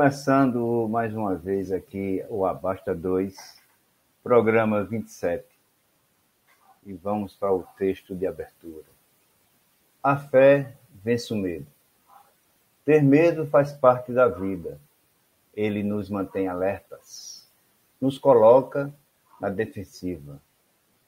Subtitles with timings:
[0.00, 3.36] Começando mais uma vez aqui o Abasta 2,
[4.22, 5.44] programa 27.
[6.86, 8.86] E vamos para o texto de abertura.
[10.02, 11.66] A fé vence o medo.
[12.82, 14.80] Ter medo faz parte da vida.
[15.54, 17.46] Ele nos mantém alertas,
[18.00, 18.90] nos coloca
[19.38, 20.40] na defensiva.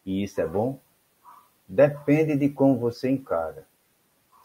[0.05, 0.79] E isso é bom?
[1.67, 3.67] Depende de como você encara.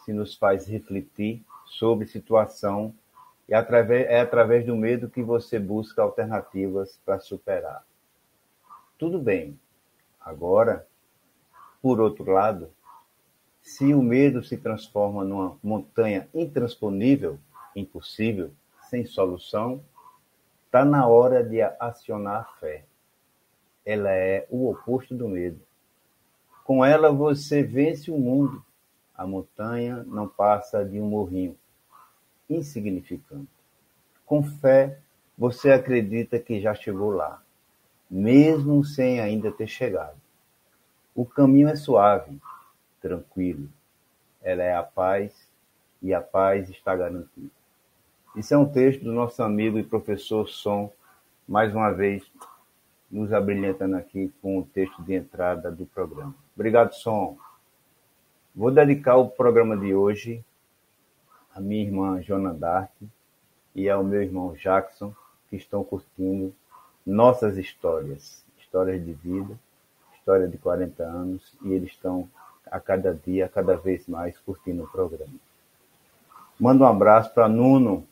[0.05, 2.95] Se nos faz refletir sobre situação
[3.47, 7.83] e através, é através do medo que você busca alternativas para superar.
[8.97, 9.57] Tudo bem.
[10.19, 10.85] Agora,
[11.81, 12.69] por outro lado,
[13.61, 17.39] se o medo se transforma numa montanha intransponível,
[17.75, 18.51] impossível,
[18.89, 19.81] sem solução,
[20.65, 22.85] está na hora de acionar a fé.
[23.85, 25.61] Ela é o oposto do medo.
[26.65, 28.61] Com ela você vence o mundo.
[29.15, 31.57] A montanha não passa de um morrinho
[32.49, 33.49] insignificante.
[34.25, 34.99] Com fé,
[35.37, 37.41] você acredita que já chegou lá,
[38.09, 40.17] mesmo sem ainda ter chegado.
[41.15, 42.37] O caminho é suave,
[43.01, 43.69] tranquilo.
[44.41, 45.47] Ela é a paz
[46.01, 47.49] e a paz está garantida.
[48.35, 50.91] Isso é um texto do nosso amigo e professor Som,
[51.47, 52.23] mais uma vez
[53.09, 56.35] nos abrilhantando aqui com o texto de entrada do programa.
[56.55, 57.37] Obrigado, Som.
[58.55, 60.43] Vou dedicar o programa de hoje
[61.57, 62.91] a minha irmã Joana Dark
[63.73, 65.11] e ao meu irmão Jackson,
[65.49, 66.53] que estão curtindo
[67.03, 69.57] nossas histórias, histórias de vida,
[70.15, 72.29] história de 40 anos, e eles estão
[72.69, 75.33] a cada dia, cada vez mais curtindo o programa.
[76.59, 78.05] Mando um abraço para Nuno,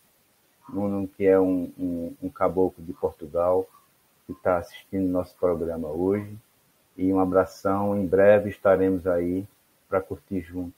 [0.68, 3.68] Nuno que é um, um, um caboclo de Portugal,
[4.26, 6.36] que está assistindo nosso programa hoje,
[6.98, 9.46] e um abração, em breve estaremos aí
[9.88, 10.74] para curtir junto,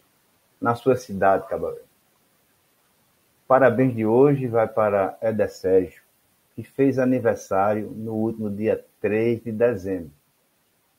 [0.60, 1.87] na sua cidade, Cabaré.
[3.48, 6.02] Parabéns de hoje vai para Eder Sérgio,
[6.54, 10.12] que fez aniversário no último dia 3 de dezembro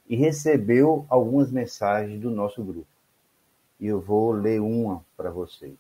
[0.08, 2.88] e recebeu algumas mensagens do nosso grupo.
[3.78, 5.76] E eu vou ler uma para vocês.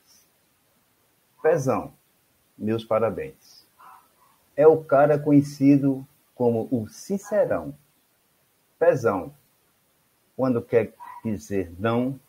[1.42, 1.94] Pezão,
[2.56, 3.66] meus parabéns.
[4.54, 7.74] É o cara conhecido como o Sincerão.
[8.78, 9.32] Pezão,
[10.36, 10.92] quando quer
[11.24, 12.20] dizer não,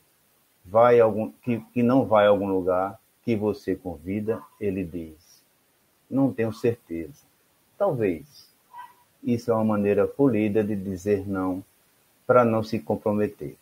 [0.64, 2.98] vai algum, que, que não vai a algum lugar,
[3.30, 5.44] que você convida, ele diz:
[6.10, 7.22] Não tenho certeza.
[7.78, 8.50] Talvez.
[9.24, 11.64] Isso é uma maneira polida de dizer não
[12.26, 13.56] para não se comprometer.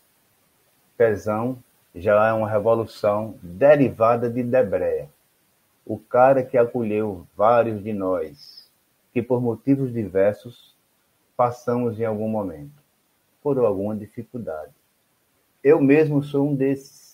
[0.96, 1.58] Pezão
[1.94, 5.10] já é uma revolução derivada de Debreia,
[5.86, 8.72] o cara que acolheu vários de nós,
[9.12, 10.74] que por motivos diversos
[11.36, 12.82] passamos em algum momento,
[13.44, 14.72] por alguma dificuldade.
[15.62, 17.07] Eu mesmo sou um desses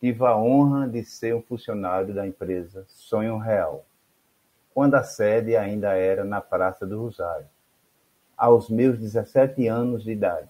[0.00, 3.84] tive a honra de ser um funcionário da empresa Sonho Real,
[4.74, 7.46] quando a sede ainda era na Praça do Rosário,
[8.36, 10.48] aos meus 17 anos de idade,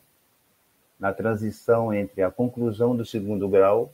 [0.99, 3.93] na transição entre a conclusão do segundo grau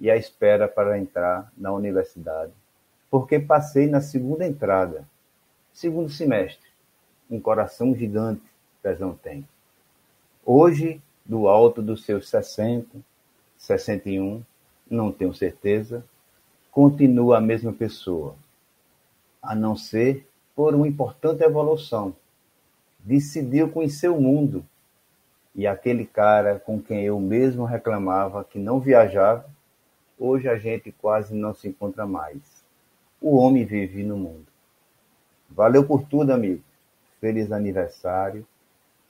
[0.00, 2.52] e a espera para entrar na universidade,
[3.10, 5.06] porque passei na segunda entrada,
[5.72, 6.68] segundo semestre,
[7.30, 8.42] um coração gigante,
[8.82, 9.46] Pezão tem.
[10.44, 12.98] Hoje, do alto dos seus 60,
[13.58, 14.42] 61,
[14.88, 16.04] não tenho certeza,
[16.70, 18.34] continua a mesma pessoa,
[19.42, 22.14] a não ser por uma importante evolução.
[22.98, 24.64] Decidiu conhecer o mundo
[25.54, 29.46] e aquele cara com quem eu mesmo reclamava que não viajava,
[30.18, 32.64] hoje a gente quase não se encontra mais.
[33.20, 34.46] O homem vive no mundo.
[35.48, 36.62] Valeu por tudo, amigo.
[37.20, 38.46] Feliz aniversário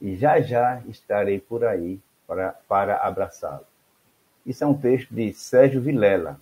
[0.01, 3.67] e já já estarei por aí para, para abraçá-lo.
[4.47, 6.41] Isso é um texto de Sérgio Vilela.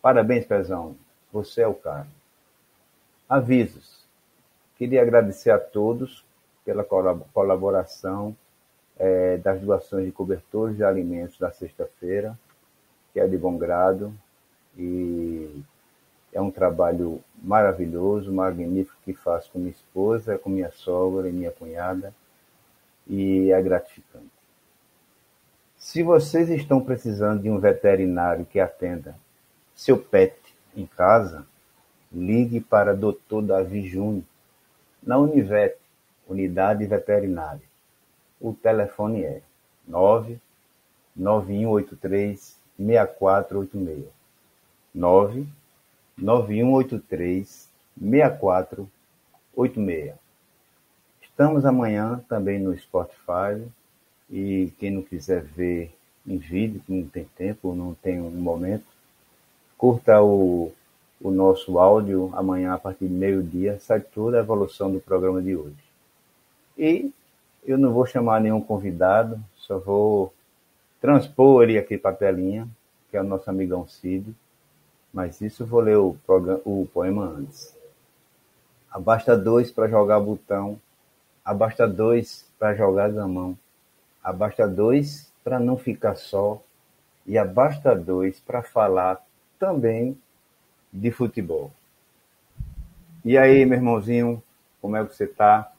[0.00, 0.96] Parabéns, Pezão.
[1.30, 2.06] Você é o cara.
[3.28, 4.02] Avisos.
[4.78, 6.24] Queria agradecer a todos
[6.64, 8.34] pela colaboração
[8.98, 12.38] é, das doações de cobertores de alimentos da sexta-feira,
[13.12, 14.14] que é de bom grado
[14.76, 15.62] e
[16.32, 21.50] é um trabalho maravilhoso, magnífico que faço com minha esposa, com minha sogra e minha
[21.50, 22.14] cunhada
[23.06, 24.37] e é gratificante.
[25.88, 29.16] Se vocês estão precisando de um veterinário que atenda
[29.74, 30.36] seu pet
[30.76, 31.46] em casa,
[32.12, 33.40] ligue para Dr.
[33.42, 34.24] Davi Júnior,
[35.02, 35.78] na Univet,
[36.28, 37.62] Unidade Veterinária.
[38.38, 39.40] O telefone é
[39.86, 44.04] 99183 6486.
[44.94, 50.14] 99183 6486.
[51.22, 53.66] Estamos amanhã também no Spotify,
[54.30, 55.94] e quem não quiser ver
[56.26, 58.84] em vídeo, que não tem tempo, não tem um momento,
[59.76, 60.72] curta o,
[61.20, 65.56] o nosso áudio amanhã a partir de meio-dia, sai toda a evolução do programa de
[65.56, 65.76] hoje.
[66.76, 67.10] E
[67.64, 70.32] eu não vou chamar nenhum convidado, só vou
[71.00, 72.68] transpor ele aqui para a telinha,
[73.10, 74.34] que é o nosso amigão Cid,
[75.12, 77.74] mas isso vou ler o, programa, o poema antes.
[78.90, 80.78] Abasta dois para jogar botão,
[81.44, 83.56] abasta dois para jogar gamão,
[84.28, 86.62] abasta dois para não ficar só,
[87.26, 89.24] e abasta dois para falar
[89.58, 90.18] também
[90.92, 91.72] de futebol.
[93.24, 94.42] E aí, meu irmãozinho,
[94.80, 95.72] como é que você está?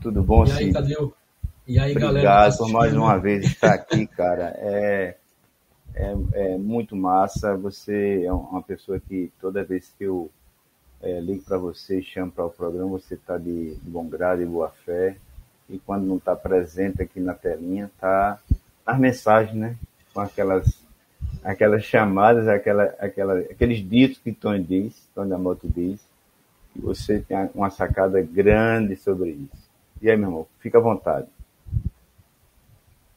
[0.00, 1.12] Tudo bom, E aí, Tadeu?
[1.66, 2.56] E aí, Obrigado galera?
[2.56, 4.54] por mais uma vez estar aqui, cara.
[4.58, 5.16] É,
[5.94, 7.56] é, é, muito massa.
[7.56, 10.30] Você é uma pessoa que toda vez que eu
[11.02, 14.46] é, ligo para você chamo para o programa, você está de, de, bom grado e
[14.46, 15.16] boa fé.
[15.70, 18.38] E quando não está presente aqui na telinha, está
[18.86, 19.76] nas mensagens, né?
[20.12, 20.80] Com aquelas,
[21.44, 26.00] aquelas chamadas, aquela, aquela, aqueles ditos que Tony diz, Tony Amoto diz.
[26.74, 29.70] E você tem uma sacada grande sobre isso.
[30.02, 31.28] E aí, meu irmão, fica à vontade.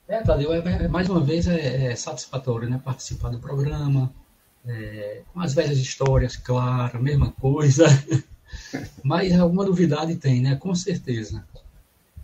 [0.07, 2.79] É, Tadeu, é, é, mais uma vez é, é, satisfatório né?
[2.83, 4.13] participar do programa,
[4.65, 7.85] é, com as velhas histórias, claro, mesma coisa,
[9.03, 10.55] mas alguma novidade tem, né?
[10.55, 11.43] com certeza.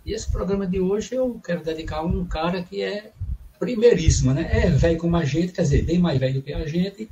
[0.10, 3.12] E esse programa de hoje eu quero dedicar a um cara que é
[3.60, 4.50] primeiríssimo, né?
[4.52, 7.08] É velho como a gente, quer dizer, bem mais velho do que a gente,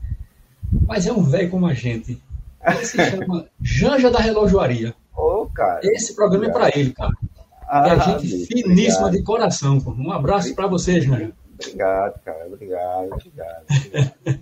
[0.88, 2.19] mas é um velho como a gente.
[2.65, 4.95] Ele se chama Janja da Relojoaria.
[5.15, 5.79] Ô, oh, cara.
[5.83, 7.13] Esse programa é para ele, cara.
[7.69, 9.11] Ah, é gente bicho, finíssima obrigado.
[9.11, 9.79] de coração.
[9.79, 9.91] Pô.
[9.91, 11.31] Um abraço para vocês, Janja.
[11.53, 12.47] Obrigado, cara.
[12.47, 13.65] Obrigado, obrigado.
[13.69, 14.41] obrigado.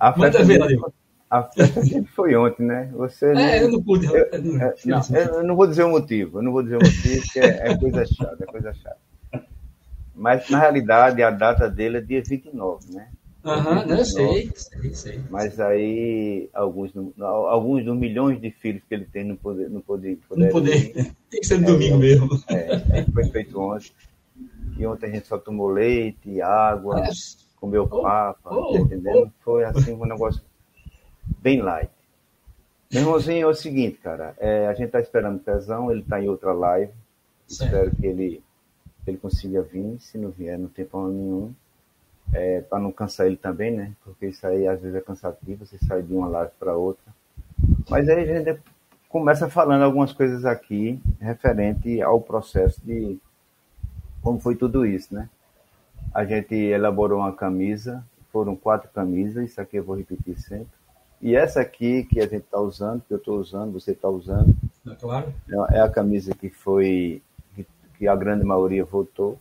[0.00, 0.92] A ver,
[1.32, 2.90] a festa sempre foi ontem, né?
[2.92, 4.04] Você é, não, eu não pude.
[4.04, 6.38] Eu, eu, não, eu, não vou dizer o motivo.
[6.38, 8.98] Eu não vou dizer o motivo, porque é, é coisa chata, é coisa chata.
[10.14, 13.08] Mas, na realidade, a data dele é dia 29, né?
[13.46, 15.20] Aham, uhum, eu sei, sei, sei.
[15.30, 19.70] Mas aí, alguns, alguns dos milhões de filhos que ele tem não poder.
[19.70, 20.92] Não poder, não poder.
[21.30, 22.28] Tem que ser no é, domingo mesmo.
[22.50, 23.90] É, é, foi feito ontem.
[24.78, 27.10] E ontem a gente só tomou leite, água, é.
[27.56, 29.24] comeu oh, papa, oh, tá entendendo?
[29.24, 29.42] Oh.
[29.42, 30.42] Foi assim um negócio
[31.42, 31.90] bem light.
[32.90, 34.34] Meu irmãozinho, é o seguinte, cara.
[34.38, 36.92] É, a gente tá esperando o Pezão, ele tá em outra live.
[37.48, 37.64] Certo.
[37.64, 38.42] Espero que ele,
[39.06, 39.98] ele consiga vir.
[40.00, 41.54] Se não vier, não tem problema nenhum
[42.32, 43.92] é, para não cansar ele também, né?
[44.04, 47.12] Porque isso aí às vezes é cansativo, você sai de uma live para outra.
[47.88, 48.60] Mas aí a gente
[49.08, 53.18] começa falando algumas coisas aqui referente ao processo de
[54.22, 55.28] como foi tudo isso, né?
[56.14, 60.81] A gente elaborou uma camisa, foram quatro camisas, isso aqui eu vou repetir sempre.
[61.22, 64.52] E essa aqui que a gente está usando, que eu estou usando, você está usando,
[64.84, 65.32] é, claro.
[65.70, 67.22] é a camisa que foi
[67.96, 69.38] que a grande maioria votou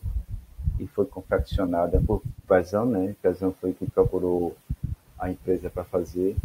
[0.79, 3.15] e foi confeccionada por Pezão, né?
[3.19, 4.55] Pezão foi quem procurou
[5.17, 6.35] a empresa para fazer.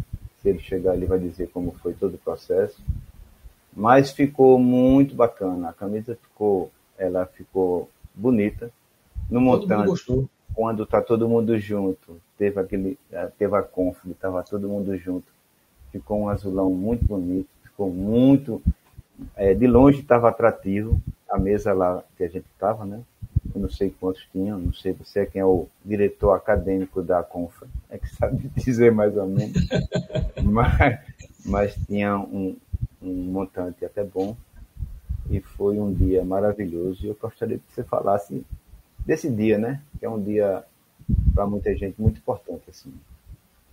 [0.41, 2.81] Se ele chegar, ele vai dizer como foi todo o processo.
[3.71, 5.69] Mas ficou muito bacana.
[5.69, 8.71] A camisa ficou, ela ficou bonita.
[9.29, 12.97] No montante, quando tá todo mundo junto, teve aquele,
[13.37, 15.25] teve a conf, estava todo mundo junto.
[15.91, 18.61] Ficou um azulão muito bonito, ficou muito,
[19.35, 21.01] é, de longe estava atrativo.
[21.29, 23.01] A mesa lá que a gente estava, né?
[23.57, 27.23] eu não sei quantos tinham, não sei você é quem é o diretor acadêmico da
[27.23, 29.67] Confa, é que sabe dizer mais ou menos,
[30.43, 30.99] mas,
[31.45, 32.55] mas tinha um,
[33.01, 34.35] um montante até bom
[35.29, 38.45] e foi um dia maravilhoso e eu gostaria que você falasse
[39.05, 39.81] desse dia, né?
[39.99, 40.63] Que é um dia
[41.33, 42.93] para muita gente muito importante assim.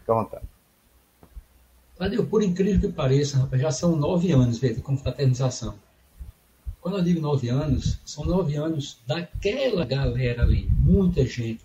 [0.01, 0.45] Fica à vontade.
[1.97, 5.75] Tadeu, por incrível que pareça, rapaz, já são nove anos de confraternização.
[6.81, 11.65] Quando eu digo nove anos, são nove anos daquela galera ali, muita gente.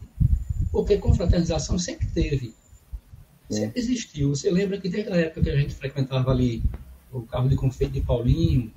[0.72, 2.54] Porque confraternização sempre teve,
[3.50, 3.84] sempre é.
[3.84, 4.30] existiu.
[4.30, 6.64] Você lembra que desde a época que a gente frequentava ali
[7.12, 8.72] o carro de confeito de Paulinho,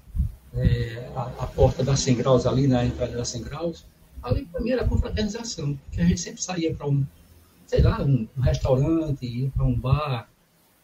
[0.54, 3.84] é, a, a, porta da 100 graus ali, na entrada da 100 graus,
[4.23, 7.05] ali para mim era confraternização, que a gente sempre saía para um,
[7.67, 10.29] sei lá, um, um restaurante, ia para um bar,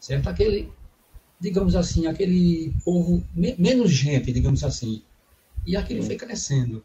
[0.01, 0.29] certo?
[0.29, 0.71] Aquele,
[1.41, 5.03] digamos assim, aquele povo, me, menos gente, digamos assim,
[5.67, 6.85] e aquilo foi crescendo.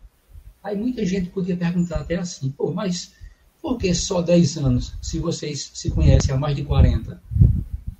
[0.63, 3.13] Aí muita gente podia perguntar até assim, pô, mas
[3.61, 7.21] por que só 10 anos, se vocês se conhecem há mais de 40?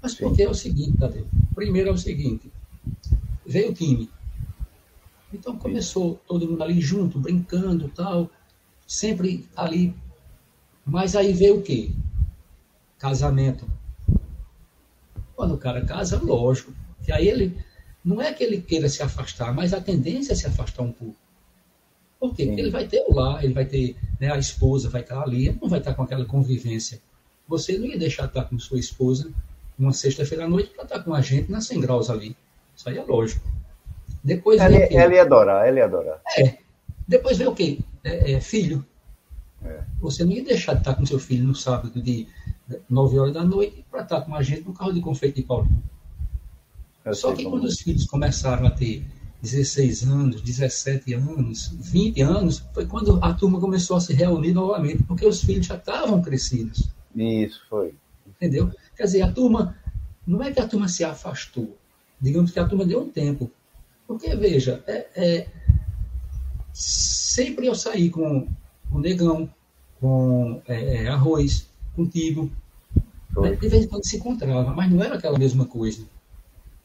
[0.02, 1.26] Mas porque é o seguinte, Tadeu.
[1.56, 2.52] Primeiro é o seguinte,
[3.46, 4.10] veio o time.
[5.34, 8.30] Então começou todo mundo ali junto, brincando tal,
[8.88, 9.96] sempre ali.
[10.86, 11.92] Mas aí veio o quê?
[12.98, 13.68] Casamento.
[15.36, 16.74] Quando o cara casa, lógico.
[17.04, 17.58] que aí ele
[18.04, 21.16] não é que ele queira se afastar, mas a tendência é se afastar um pouco.
[22.20, 22.46] Por quê?
[22.46, 25.58] Porque ele vai ter o lar, ele vai ter, né, a esposa vai estar ali,
[25.62, 27.02] não vai estar com aquela convivência.
[27.48, 29.32] Você não ia deixar de estar com sua esposa
[29.78, 32.36] uma sexta-feira à noite para estar com a gente na 100 graus ali.
[32.76, 33.46] Isso aí é lógico.
[34.24, 36.22] Depois ela, veio ela ia adorar, ela ia adorar.
[36.38, 36.58] É.
[37.08, 37.80] Depois veio o quê?
[38.04, 38.86] É, é, filho.
[39.64, 39.84] É.
[40.02, 42.28] Você não ia deixar de estar com seu filho no sábado de
[42.90, 45.70] 9 horas da noite para estar com a gente no carro de confeito de Paulo.
[47.14, 47.68] Só que quando é.
[47.68, 49.06] os filhos começaram a ter
[49.42, 55.04] 16 anos, 17 anos, 20 anos, foi quando a turma começou a se reunir novamente,
[55.04, 56.90] porque os filhos já estavam crescidos.
[57.14, 57.94] Isso, foi.
[58.26, 58.72] Entendeu?
[58.96, 59.78] Quer dizer, a turma,
[60.26, 61.78] não é que a turma se afastou,
[62.22, 63.52] digamos que a turma deu um tempo.
[64.08, 65.48] Porque, veja, é, é
[66.74, 68.48] sempre eu saí com
[68.92, 69.50] o negão,
[70.00, 72.52] com é, é arroz, contigo.
[73.60, 76.06] De vez em quando se encontrava, mas não era aquela mesma coisa.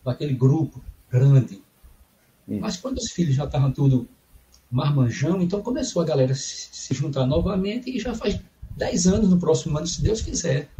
[0.04, 1.60] Daquele grupo grande
[2.48, 4.08] mas quando os filhos já estavam tudo
[4.70, 8.40] marmanjão, então começou a galera se, se juntar novamente e já faz
[8.76, 10.70] 10 anos no próximo ano, se Deus quiser.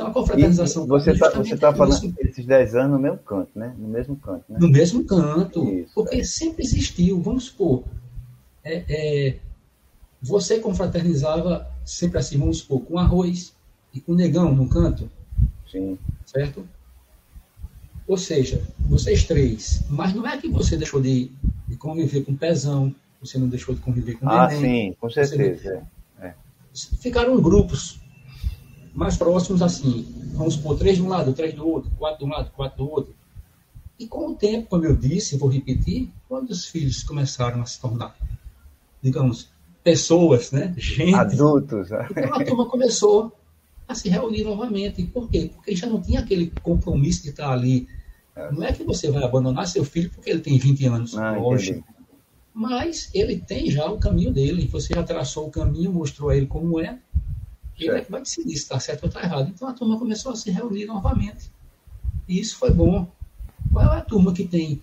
[0.00, 0.84] Então a confraternização.
[0.84, 2.14] E você está você tá falando isso.
[2.20, 3.74] esses 10 anos no mesmo canto, né?
[3.78, 4.58] No mesmo canto, né?
[4.58, 5.68] No mesmo canto.
[5.68, 6.24] Isso, porque é.
[6.24, 7.84] sempre existiu, vamos supor.
[8.64, 9.38] É, é,
[10.22, 13.54] você confraternizava sempre assim, vamos supor, com arroz
[13.92, 15.10] e com negão no canto.
[15.70, 15.98] Sim.
[16.24, 16.66] Certo?
[18.06, 21.30] Ou seja, vocês três, mas não é que você deixou de,
[21.68, 25.86] de conviver com pezão, você não deixou de conviver com Ah, neném, sim, com certeza.
[26.20, 26.26] É.
[26.28, 26.34] É.
[26.98, 27.99] Ficaram grupos
[28.94, 32.34] mais próximos assim, vamos supor, três de um lado, três do outro, quatro de um
[32.34, 33.14] lado, quatro do outro.
[33.98, 37.80] E com o tempo, como eu disse, vou repetir, quando os filhos começaram a se
[37.80, 38.16] tornar,
[39.02, 39.48] digamos,
[39.84, 40.74] pessoas, né?
[40.76, 41.14] Gente.
[41.14, 41.88] Adultos.
[42.10, 43.32] Então a turma começou
[43.86, 45.02] a se reunir novamente.
[45.04, 45.50] Por quê?
[45.54, 47.86] Porque já não tinha aquele compromisso de estar ali
[48.52, 51.86] não é que você vai abandonar seu filho porque ele tem 20 anos, ah, lógico.
[52.54, 54.68] Mas ele tem já o caminho dele.
[54.68, 56.98] Você já traçou o caminho, mostrou a ele como é.
[57.84, 58.02] Ele certo.
[58.02, 59.50] é que vai decidir se está certo ou está errado.
[59.54, 61.50] Então a turma começou a se reunir novamente.
[62.28, 63.10] E isso foi bom.
[63.72, 64.82] Qual é a turma que tem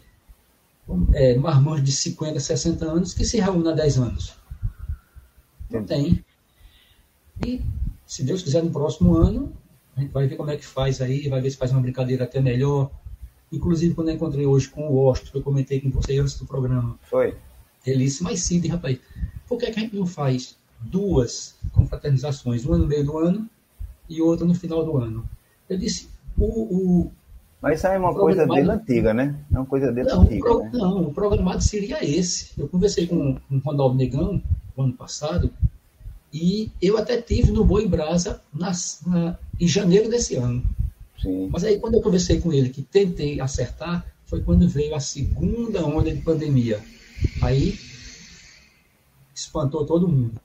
[1.14, 1.38] é,
[1.82, 4.34] de 50, 60 anos que se reúne há 10 anos?
[5.70, 6.24] Não tem.
[7.46, 7.62] E,
[8.06, 9.54] se Deus quiser, no próximo ano,
[9.96, 12.24] a gente vai ver como é que faz aí, vai ver se faz uma brincadeira
[12.24, 12.90] até melhor,
[13.52, 16.46] Inclusive, quando eu encontrei hoje com o Washington, que eu comentei com você antes do
[16.46, 17.00] programa.
[17.04, 17.36] Foi.
[17.86, 19.00] Ele disse, mas sim, rapaz,
[19.48, 23.50] por que, que a gente não faz duas confraternizações, uma no meio do ano
[24.10, 25.28] e outra no final do ano?
[25.70, 26.46] Eu disse, o.
[26.46, 27.12] o
[27.62, 29.36] mas isso é uma coisa dele antiga, né?
[29.52, 30.42] É uma coisa dele não, antiga.
[30.42, 30.70] Pro, né?
[30.74, 32.52] Não, o programado seria esse.
[32.58, 34.42] Eu conversei com, com o Ronaldo Negão
[34.76, 35.52] no ano passado
[36.32, 40.64] e eu até tive no Boi Brasa nas, na, em janeiro desse ano.
[41.20, 41.50] Sim.
[41.52, 45.84] Mas aí, quando eu conversei com ele, que tentei acertar, foi quando veio a segunda
[45.86, 46.80] onda de pandemia.
[47.42, 47.78] Aí,
[49.34, 50.40] espantou todo mundo.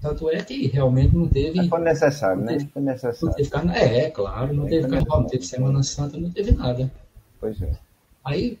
[0.00, 1.68] Tanto é que realmente não teve.
[1.68, 2.58] Foi necessário, né?
[2.72, 3.18] Foi necessário.
[3.22, 3.82] Não teve carnaval.
[3.82, 6.90] É, é, claro, não teve carnaval, não teve Semana Santa, não teve nada.
[7.38, 7.72] Pois é.
[8.24, 8.58] Aí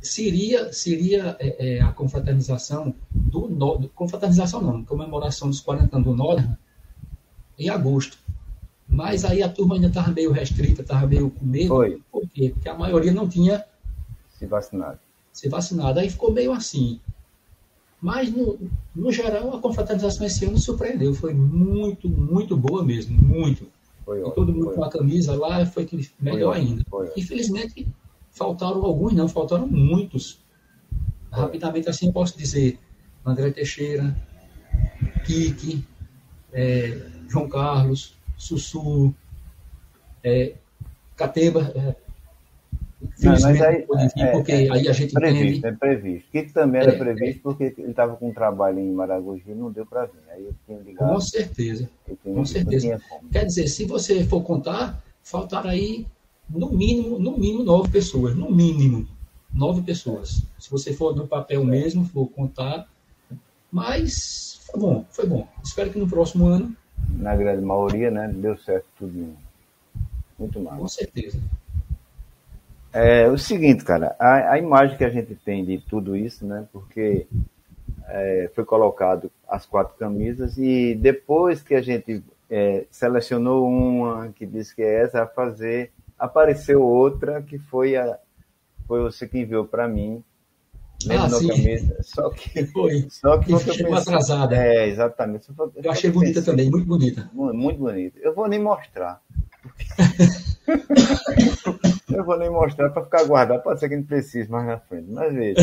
[0.00, 6.14] seria, seria é, é, a confraternização do, do confraternização não, comemoração dos 40 anos do
[6.14, 6.48] Norte
[7.58, 8.18] em agosto.
[8.88, 11.68] Mas aí a turma ainda estava meio restrita, estava meio com medo.
[11.68, 12.00] Foi.
[12.12, 12.50] Por quê?
[12.54, 13.64] Porque a maioria não tinha
[14.38, 15.00] se vacinado.
[15.32, 15.98] Se vacinado.
[15.98, 17.00] Aí ficou meio assim.
[18.06, 18.56] Mas, no,
[18.94, 21.12] no geral, a confraternização esse ano surpreendeu.
[21.12, 23.20] Foi muito, muito boa mesmo.
[23.20, 23.66] Muito.
[24.04, 26.84] Foi ótimo, todo mundo com a camisa lá, foi que melhor foi ainda.
[26.88, 27.88] Foi Infelizmente,
[28.30, 30.38] faltaram alguns, não, faltaram muitos.
[31.32, 32.78] Rapidamente assim posso dizer.
[33.24, 34.16] André Teixeira,
[35.24, 35.84] Kiki,
[36.52, 39.12] é, João Carlos, Sussu,
[40.22, 40.54] é,
[41.16, 41.72] Cateba.
[41.74, 42.05] É,
[43.22, 43.86] não, mas aí,
[44.16, 45.66] vir, porque é, aí a gente previsto, entende...
[45.66, 46.30] É previsto.
[46.30, 49.70] Que também era é, previsto porque ele estava com um trabalho em Maragogi e não
[49.70, 50.20] deu para vir.
[50.30, 51.08] Aí eu tinha ligado.
[51.08, 51.88] Com certeza.
[52.22, 53.00] Com certeza.
[53.30, 56.06] Quer dizer, se você for contar, faltaram aí
[56.48, 58.34] no mínimo, no mínimo nove pessoas.
[58.34, 59.06] No mínimo
[59.52, 60.42] nove pessoas.
[60.58, 62.88] Se você for no papel mesmo, for contar.
[63.70, 65.46] Mas foi bom, foi bom.
[65.62, 66.74] Espero que no próximo ano
[67.08, 68.28] na grande maioria, né?
[68.28, 69.36] Deu certo tudo.
[70.38, 70.78] Muito mal.
[70.78, 71.40] Com certeza.
[72.96, 76.66] É o seguinte, cara, a, a, imagem que a gente tem de tudo isso, né?
[76.72, 77.26] Porque
[78.08, 84.46] é, foi colocado as quatro camisas e depois que a gente é, selecionou uma que
[84.46, 88.18] disse que é essa a fazer, apareceu outra que foi a
[88.88, 90.24] foi você que enviou para mim
[91.10, 91.48] ah, sim.
[91.48, 91.98] camisa.
[92.02, 93.06] Só que foi.
[93.10, 94.56] Só que chegou pensei, atrasada.
[94.56, 95.48] É, exatamente.
[95.76, 97.30] eu achei bonita pensei, também, muito bonita.
[97.34, 98.18] Muito bonita.
[98.20, 99.20] Eu vou nem mostrar.
[102.08, 103.62] eu vou nem mostrar para ficar guardado.
[103.62, 105.10] Pode ser que não precise mais na frente.
[105.10, 105.60] Mas veja.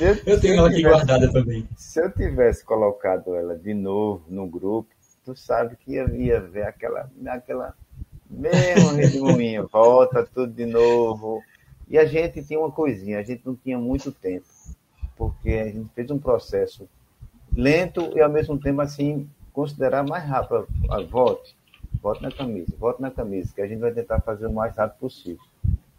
[0.00, 1.68] Eu, eu, tenho ela aqui guardada também.
[1.76, 4.88] Se eu tivesse colocado ela de novo no grupo,
[5.24, 7.74] tu sabe que ia, ia ver aquela, aquela
[8.28, 11.42] Mesmo redemoinho, volta tudo de novo.
[11.88, 14.46] E a gente tinha uma coisinha, a gente não tinha muito tempo,
[15.16, 16.88] porque a gente fez um processo
[17.56, 20.66] lento e ao mesmo tempo assim considerar mais rápido.
[20.90, 21.56] Ah, volte,
[22.06, 25.00] volte na camisa, volte na camisa, que a gente vai tentar fazer o mais rápido
[25.00, 25.42] possível.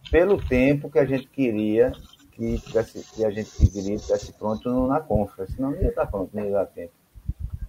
[0.09, 1.91] Pelo tempo que a gente queria
[2.31, 6.29] que, tivesse, que a gente queria estivesse pronto na conferência, senão não ia estar pronto,
[6.33, 6.93] nem ia dar tempo.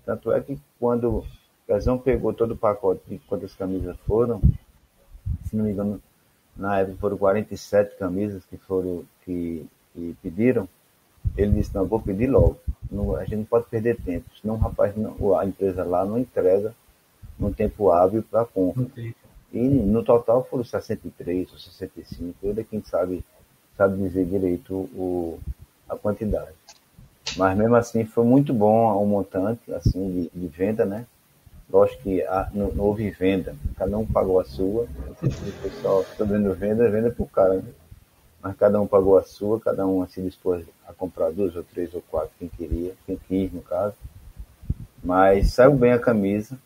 [0.07, 1.27] Tanto é que quando o
[1.67, 4.41] Gazão pegou todo o pacote de quantas camisas foram,
[5.47, 6.01] se não me engano,
[6.57, 10.69] na época foram 47 camisas que foram que, que pediram,
[11.37, 12.57] ele disse, não, vou pedir logo.
[12.89, 16.19] Não, a gente não pode perder tempo, senão o rapaz, não, a empresa lá não
[16.19, 16.73] entrega
[17.39, 18.87] no tempo hábil para a compra.
[19.53, 23.25] E no total foram 63 ou 65, ele é quem sabe,
[23.77, 25.39] sabe dizer direito o,
[25.89, 26.53] a quantidade.
[27.37, 31.07] Mas mesmo assim foi muito bom o montante assim, de, de venda, né?
[31.71, 34.87] Lógico que a, não, não, houve venda, cada um pagou a sua.
[35.23, 37.71] O pessoal está vendo venda, venda por cara, né?
[38.43, 41.93] Mas cada um pagou a sua, cada um se dispôs a comprar duas ou três
[41.95, 43.95] ou quatro, quem queria, quem quis no caso.
[45.03, 46.59] Mas saiu bem a camisa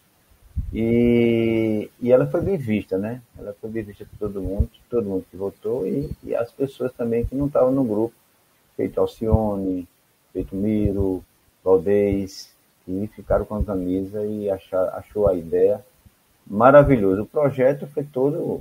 [0.73, 3.21] e, e ela foi bem vista, né?
[3.39, 6.93] Ela foi bem vista por todo mundo, todo mundo que votou e, e as pessoas
[6.93, 8.15] também que não estavam no grupo,
[8.77, 9.87] feito Alcione,
[10.33, 11.23] feito Miro,
[11.63, 15.85] Valdez, que ficaram com a camisa e achar, achou a ideia
[16.47, 17.23] maravilhosa.
[17.23, 18.61] O projeto foi todo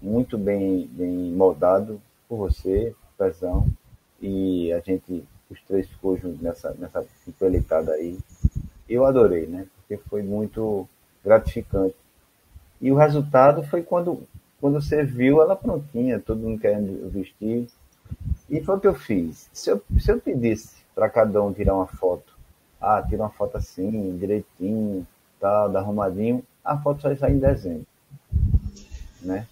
[0.00, 3.66] muito bem, bem moldado por você, Pezão,
[4.20, 8.18] e a gente, os três ficou juntos nessa, nessa empelitada aí.
[8.88, 9.66] Eu adorei, né?
[9.76, 10.88] Porque foi muito
[11.26, 11.96] gratificante.
[12.80, 14.22] E o resultado foi quando,
[14.60, 17.66] quando você viu ela prontinha, todo mundo querendo vestir.
[18.48, 19.50] E foi o que eu fiz.
[19.52, 22.36] Se eu, se eu pedisse para cada um tirar uma foto
[22.80, 25.06] ah, tira uma foto assim, direitinho,
[25.40, 27.86] tal, da arrumadinho, a foto só sai em dezembro.
[29.22, 29.46] Né?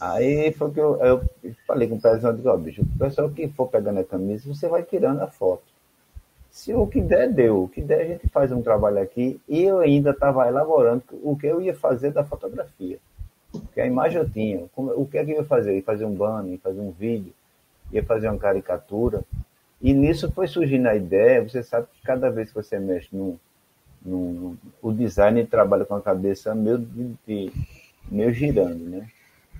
[0.00, 1.24] Aí foi que eu, eu
[1.66, 4.82] falei com o digo, ó, bicho, o pessoal que for pegando a camisa, você vai
[4.82, 5.62] tirando a foto.
[6.52, 7.64] Se o que der, deu.
[7.64, 9.40] O que der, a gente faz um trabalho aqui.
[9.48, 12.98] E eu ainda estava elaborando o que eu ia fazer da fotografia.
[13.50, 14.64] Porque a imagem eu tinha.
[14.76, 15.74] O que é que eu ia fazer?
[15.74, 17.32] Ia fazer um banner, ia fazer um vídeo,
[17.90, 19.22] ia fazer uma caricatura.
[19.80, 23.40] E nisso foi surgindo a ideia, você sabe que cada vez que você mexe no,
[24.04, 27.52] no o design trabalha com a cabeça meio, de, de,
[28.10, 29.08] meio girando, né?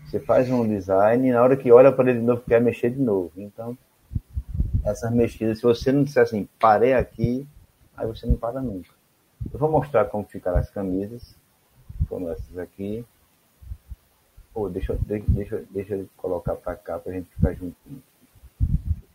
[0.06, 2.90] Você faz um design e na hora que olha para ele de novo quer mexer
[2.90, 3.32] de novo.
[3.36, 3.76] Então,
[4.84, 7.46] essas mexidas, se você não disser assim, parei aqui,
[7.96, 8.90] aí você não para nunca.
[9.52, 11.34] Eu vou mostrar como ficaram as camisas,
[12.08, 13.04] como essas aqui.
[14.54, 18.02] Oh, deixa, deixa, deixa eu colocar para cá para a gente ficar juntinho.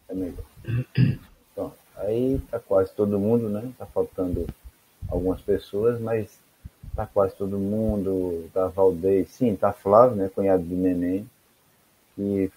[0.09, 0.45] É melhor.
[1.57, 3.73] Então, aí tá quase todo mundo, né?
[3.79, 4.45] Tá faltando
[5.09, 6.39] algumas pessoas, mas
[6.95, 8.47] tá quase todo mundo.
[8.53, 10.29] Tá Valdez, sim, tá Flávio, né?
[10.29, 11.27] Cunhado de Neném,
[12.15, 12.51] que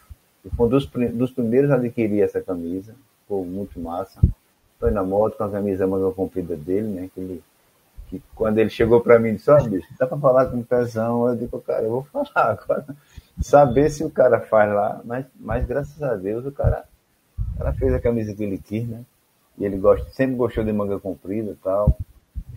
[0.48, 2.94] foi um dos, dos primeiros a adquirir essa camisa.
[3.22, 4.20] Ficou muito massa.
[4.78, 7.10] Foi na moto com a camisa manga comprida dele, né?
[7.14, 7.42] Que, ele,
[8.08, 10.64] que quando ele chegou para mim, disse: Ó, oh, bicho, dá para falar com o
[10.64, 11.28] pezão?
[11.28, 12.86] Eu digo, cara, eu vou falar agora.
[13.40, 16.84] Saber se o cara faz lá, mas, mas graças a Deus o cara
[17.58, 19.04] ela fez a camisa que ele quis, né?
[19.58, 21.98] E ele gosta, sempre gostou de manga comprida e tal.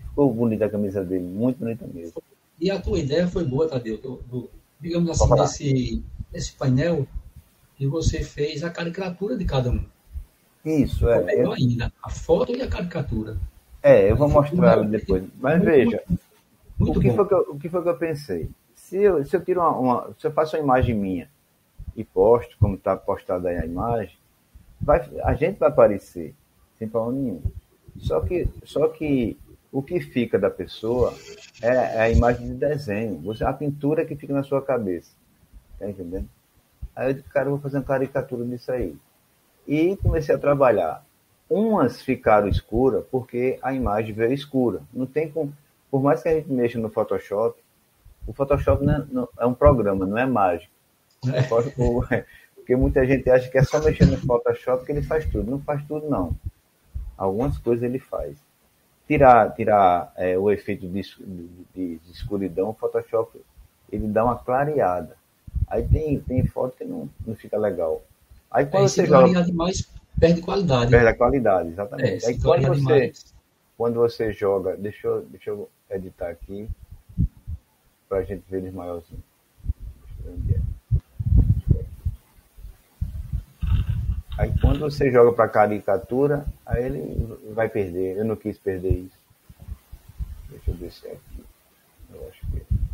[0.08, 2.22] Ficou bonita a camisa dele, muito bonita mesmo.
[2.58, 3.98] E a tua ideia foi boa, Tadeu.
[3.98, 7.06] Do, do, digamos assim, nesse, nesse painel
[7.84, 9.84] que você fez a caricatura de cada um.
[10.64, 11.22] Isso, é.
[11.22, 11.52] Melhor eu...
[11.52, 13.36] ainda, a foto e a caricatura.
[13.82, 15.24] É, eu vou mostrar depois.
[15.38, 16.02] Mas muito, veja,
[16.78, 18.48] muito o, que foi que eu, o que foi que eu pensei?
[18.74, 21.28] Se eu, se eu tiro uma, uma, se eu faço uma imagem minha
[21.94, 24.16] e posto, como está postada aí a imagem,
[24.80, 26.34] vai, a gente vai aparecer,
[26.78, 27.42] sem problema nenhum.
[27.98, 29.38] Só que, só que
[29.70, 31.14] o que fica da pessoa
[31.60, 35.12] é, é a imagem de desenho, a pintura que fica na sua cabeça.
[35.78, 36.28] Tá entendendo?
[36.94, 38.96] Aí eu disse, cara, eu vou fazer uma caricatura disso aí.
[39.66, 41.04] E comecei a trabalhar.
[41.48, 44.80] Umas ficaram escuras porque a imagem veio escura.
[44.92, 45.52] Não tem como.
[45.90, 47.60] Por mais que a gente mexa no Photoshop,
[48.26, 50.72] o Photoshop não é, não, é um programa, não é mágico.
[51.26, 51.42] É.
[52.54, 55.50] Porque muita gente acha que é só mexer no Photoshop que ele faz tudo.
[55.50, 56.34] Não faz tudo, não.
[57.16, 58.38] Algumas coisas ele faz.
[59.06, 61.02] Tirar, tirar é, o efeito de,
[61.74, 63.38] de, de, escuridão, o Photoshop
[63.92, 65.14] ele dá uma clareada.
[65.66, 68.02] Aí tem, tem foto que não, não fica legal.
[68.50, 69.42] Aí quando é, você joga.
[69.42, 70.90] demais, perde qualidade.
[70.90, 72.24] Perde a qualidade, exatamente.
[72.24, 73.12] É, Aí quando você,
[73.76, 74.76] quando você joga.
[74.76, 76.68] Deixa eu, deixa eu editar aqui.
[78.08, 79.22] Pra gente ver eles maiorzinho.
[79.64, 80.74] Deixa eu ver onde é.
[84.36, 88.16] Aí quando você joga para caricatura, aí ele vai perder.
[88.16, 89.18] Eu não quis perder isso.
[90.50, 91.44] Deixa eu descer aqui.
[92.12, 92.84] Eu acho que.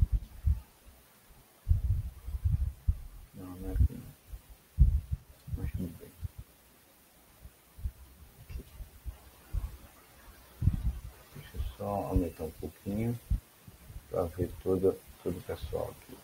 [11.81, 13.19] Só aumentar um pouquinho
[14.11, 16.19] para ver todo, todo o pessoal aqui.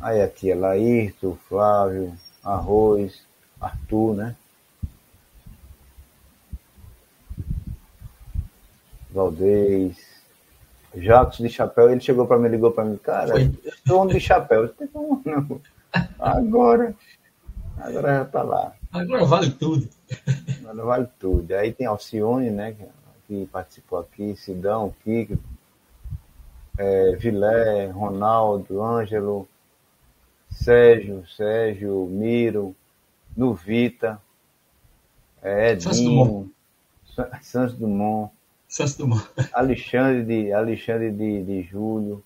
[0.00, 3.26] Aí a tia Laírto, Flávio, Arroz,
[3.60, 4.36] Arthur, né?
[9.10, 9.96] Valdez,
[10.96, 13.52] Jacques de chapéu, ele chegou para mim, ligou para mim, cara, Foi.
[13.62, 14.64] eu sou um de chapéu.
[14.64, 15.60] Eu não.
[16.18, 16.92] Agora,
[17.78, 18.72] agora já tá lá.
[18.92, 19.88] Agora vale tudo.
[20.60, 21.52] Agora vale tudo.
[21.52, 22.76] Aí tem Alcione, né,
[23.26, 25.38] que participou aqui, Sidão, Kiko,
[26.78, 29.48] é, Vilé, Ronaldo, Ângelo,
[30.50, 32.74] Sérgio, Sérgio, Miro,
[33.36, 34.20] Nuvita,
[35.42, 36.50] é, Edinho,
[37.04, 38.30] Santos Dumont.
[38.68, 39.28] Santos Dumont.
[39.52, 42.24] Alexandre de, Alexandre de, de Júlio,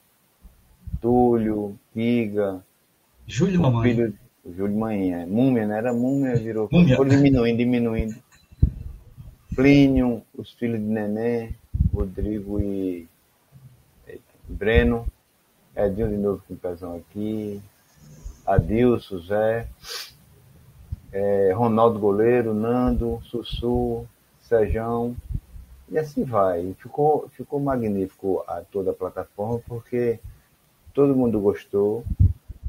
[1.01, 2.65] Túlio, Piga.
[3.27, 3.95] Júlio Mamãe.
[3.95, 4.19] Filho,
[4.57, 5.27] Júlio Manhã.
[5.27, 6.69] Múmia, não era Múmia, virou.
[6.71, 6.97] Múmia.
[6.97, 8.17] Foi diminuindo, diminuindo.
[9.55, 11.55] Plínio, os filhos de Neném,
[11.93, 13.09] Rodrigo e
[14.49, 15.07] Breno.
[15.77, 17.61] Edinho de novo com o pezão aqui.
[18.47, 19.69] Adilson, Zé.
[21.13, 24.07] É, Ronaldo Goleiro, Nando, Sussu,
[24.41, 25.17] Sejão.
[25.89, 26.75] E assim vai.
[26.79, 30.19] Ficou, ficou magnífico a, toda a plataforma, porque
[30.93, 32.05] todo mundo gostou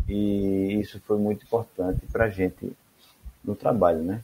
[0.10, 2.72] e isso foi muito importante para a gente
[3.44, 4.24] no trabalho, né?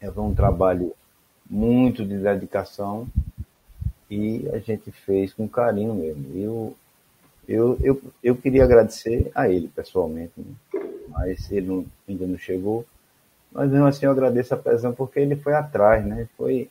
[0.00, 0.92] É um trabalho
[1.48, 3.08] muito de dedicação
[4.10, 6.26] e a gente fez com carinho mesmo.
[6.36, 6.76] Eu,
[7.48, 10.54] eu, eu, eu queria agradecer a ele pessoalmente, né?
[11.08, 12.84] mas ele não, ainda não chegou.
[13.50, 16.28] Mas mesmo assim eu agradeço a Pezão porque ele foi atrás, né?
[16.36, 16.68] Foi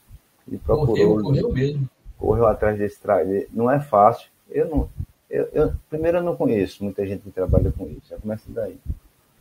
[0.47, 1.15] ele procurou.
[1.15, 1.89] Correu, correu mesmo.
[2.17, 3.47] Correu atrás desse trabalho.
[3.52, 4.30] Não é fácil.
[4.49, 4.89] Eu não.
[5.33, 8.07] Eu, eu, primeiro, eu não conheço muita gente que trabalha com isso.
[8.07, 8.77] Já começa daí.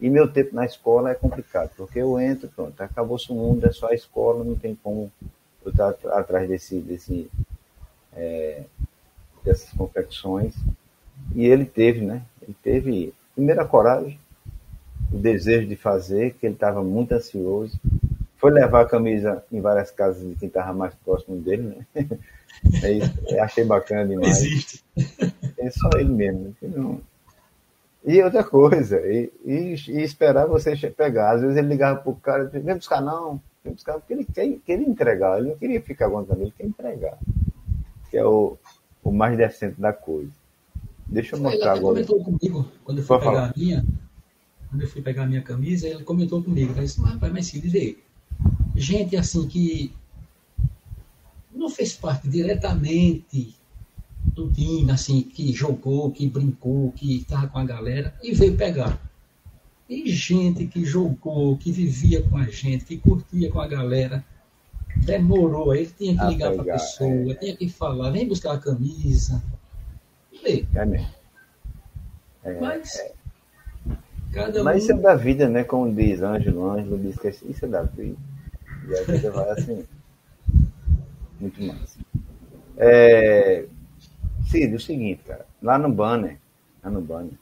[0.01, 3.73] E meu tempo na escola é complicado, porque eu entro, pronto, acabou-se o mundo, é
[3.73, 5.13] só a escola, não tem como
[5.63, 7.31] eu estar atrás desse, desse,
[8.15, 8.63] é,
[9.45, 10.55] dessas confecções.
[11.35, 12.23] E ele teve, né?
[12.41, 14.19] Ele teve, primeiro, a coragem,
[15.13, 17.79] o desejo de fazer, que ele estava muito ansioso,
[18.39, 22.07] foi levar a camisa em várias casas de quem estava mais próximo dele, né?
[22.83, 24.43] É isso, achei bacana demais.
[24.43, 24.85] Existe.
[25.63, 26.55] É só ele mesmo.
[26.63, 27.01] Não...
[28.05, 31.37] E outra coisa, e, e, e, esperar você pegar.
[31.37, 34.89] Às vezes ele ligava pro cara, vem buscar não, vem buscar, porque ele quer, queria
[34.89, 37.17] entregar, ele não queria ficar aguentando, ele quer entregar.
[38.11, 38.59] Que é o,
[39.05, 40.33] o mais decente da coisa.
[41.07, 42.01] Deixa eu mostrar ele agora.
[42.01, 43.53] Ele comentou comigo, quando eu fui Pode pegar falar.
[43.55, 43.87] a minha,
[44.69, 47.61] quando eu fui pegar a minha camisa, ele comentou comigo, ele disse, mas mas se
[47.61, 48.03] dizer,
[48.75, 49.95] gente assim que
[51.55, 53.55] não fez parte diretamente
[54.25, 58.99] do time, assim, que jogou, que brincou, que estava com a galera e veio pegar.
[59.89, 64.25] E gente que jogou, que vivia com a gente, que curtia com a galera,
[64.97, 67.35] demorou, ele tinha que ligar para a pessoa, é.
[67.35, 69.43] tinha que falar, vem buscar a camisa.
[70.45, 70.65] É
[72.45, 73.13] É, Mas, é.
[74.33, 74.79] Cada Mas um...
[74.79, 75.63] isso é da vida, né?
[75.63, 78.17] Como diz Ângelo, Ângelo diz que isso é da vida.
[78.89, 79.85] E a vida vai assim.
[81.39, 81.99] Muito massa.
[82.79, 83.67] É...
[84.53, 85.47] Cid, o seguinte, cara.
[85.63, 86.39] Lá no banner,
[86.85, 87.33] lá no banner,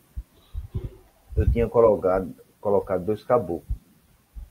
[1.36, 3.68] eu tinha colocado, colocado dois caboclos.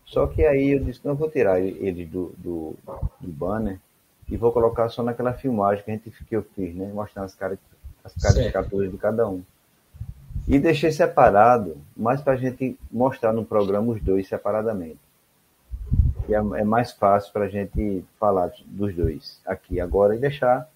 [0.06, 2.76] Só que aí eu disse, não, eu vou tirar eles do, do,
[3.20, 3.80] do, banner
[4.28, 6.92] e vou colocar só naquela filmagem que, a gente, que eu fiz, né?
[6.94, 7.58] Mostrando as, caras,
[8.04, 9.42] as caricaturas de cada um.
[10.48, 15.00] E deixei separado, mas para a gente mostrar no programa os dois separadamente
[16.30, 20.70] que é, é mais fácil para a gente falar dos dois aqui agora e deixar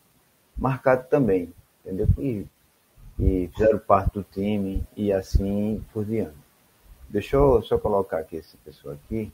[0.58, 2.08] marcado também, entendeu?
[2.18, 2.46] E,
[3.20, 6.36] e fizeram parte do time e assim por diante.
[7.10, 9.32] Deixa eu só colocar aqui essa pessoa aqui.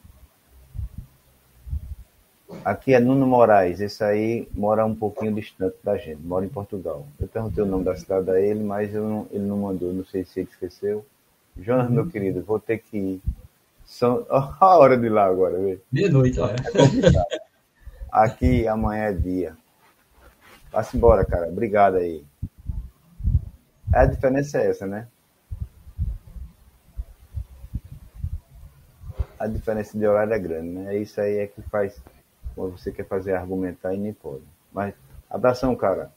[2.66, 7.06] Aqui é Nuno Moraes, esse aí mora um pouquinho distante da gente, mora em Portugal.
[7.20, 10.26] Eu perguntei o nome da cidade a ele, mas não, ele não mandou, não sei
[10.26, 11.06] se ele esqueceu.
[11.58, 11.96] Jonas, uhum.
[11.96, 13.22] meu querido, vou ter que ir.
[13.86, 15.58] São a hora de ir lá agora,
[15.92, 16.56] Meia-noite, olha.
[16.56, 17.40] É
[18.12, 19.58] Aqui amanhã é dia.
[20.72, 21.48] Vá-se embora, cara.
[21.48, 22.24] Obrigado aí.
[23.92, 25.08] A diferença é essa, né?
[29.40, 30.98] A diferença de horário é grande, né?
[30.98, 32.02] Isso aí é que faz
[32.56, 34.44] quando você quer fazer argumentar e nem pode.
[34.72, 34.94] Mas
[35.30, 36.12] abração, cara.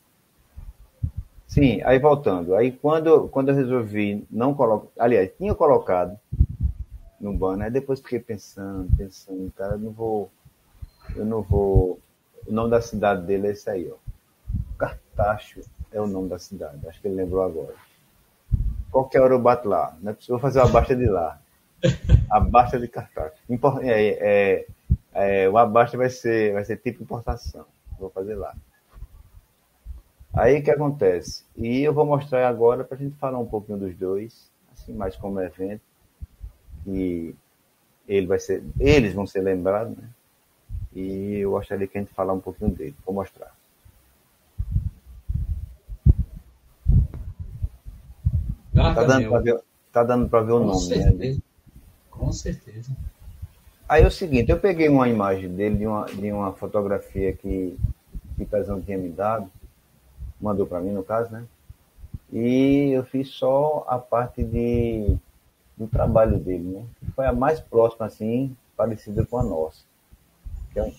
[1.46, 2.54] Sim, aí voltando.
[2.54, 4.88] Aí quando, quando eu resolvi não colocar.
[4.98, 6.18] Aliás, tinha colocado
[7.20, 7.66] no banner.
[7.66, 10.30] Aí depois fiquei pensando, pensando, cara, eu não vou.
[11.14, 12.00] Eu não vou.
[12.46, 13.96] O nome da cidade dele é esse aí, ó.
[14.76, 15.60] Cartacho
[15.92, 16.86] é o nome da cidade.
[16.88, 17.74] Acho que ele lembrou agora.
[18.90, 19.96] Qualquer hora eu bato lá.
[20.00, 21.40] Não é possível fazer a baixa de lá.
[22.30, 23.36] A baixa de Cartacho.
[23.82, 24.08] É,
[24.60, 24.66] é,
[25.14, 27.66] É, o abaixo vai ser, vai ser tipo importação.
[27.98, 28.54] Vou fazer lá.
[30.34, 31.44] Aí o que acontece?
[31.56, 35.14] E eu vou mostrar agora para a gente falar um pouquinho dos dois, assim, mais
[35.16, 35.82] como evento.
[36.86, 37.34] E
[38.08, 40.08] ele vai ser, eles vão ser lembrados, né?
[40.94, 42.94] E eu gostaria que a gente falar um pouquinho dele.
[43.04, 43.54] Vou mostrar.
[48.94, 49.60] Tá, dando ver,
[49.92, 50.96] tá, dando para ver, o Com nome, né?
[51.02, 51.34] certeza.
[51.34, 51.42] né?
[52.10, 52.96] Com certeza.
[53.88, 57.76] Aí é o seguinte, eu peguei uma imagem dele de uma, de uma fotografia que,
[58.36, 59.50] que o Pezão tinha me dado,
[60.40, 61.44] mandou para mim no caso, né?
[62.32, 65.14] E eu fiz só a parte de,
[65.76, 66.84] do trabalho dele, né?
[67.14, 69.82] Foi a mais próxima, assim, parecida com a nossa.
[70.72, 70.92] Que é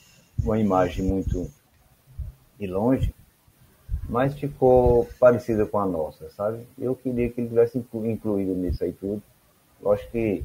[0.43, 1.49] uma imagem muito
[2.59, 3.13] de longe,
[4.07, 6.59] mas ficou parecida com a nossa, sabe?
[6.77, 9.21] Eu queria que ele tivesse incluído nisso aí tudo.
[9.81, 10.43] Lógico que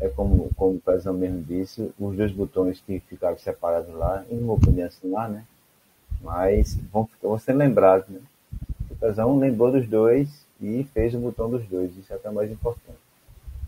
[0.00, 4.38] é como, como o Pezão mesmo disse, os dois botões que ficaram separados lá, eu
[4.38, 5.44] não poder assinar, né?
[6.22, 8.20] Mas vão, vão ser lembrados, né?
[8.90, 10.28] O Pezão lembrou dos dois
[10.60, 12.98] e fez o botão dos dois, isso é até mais importante.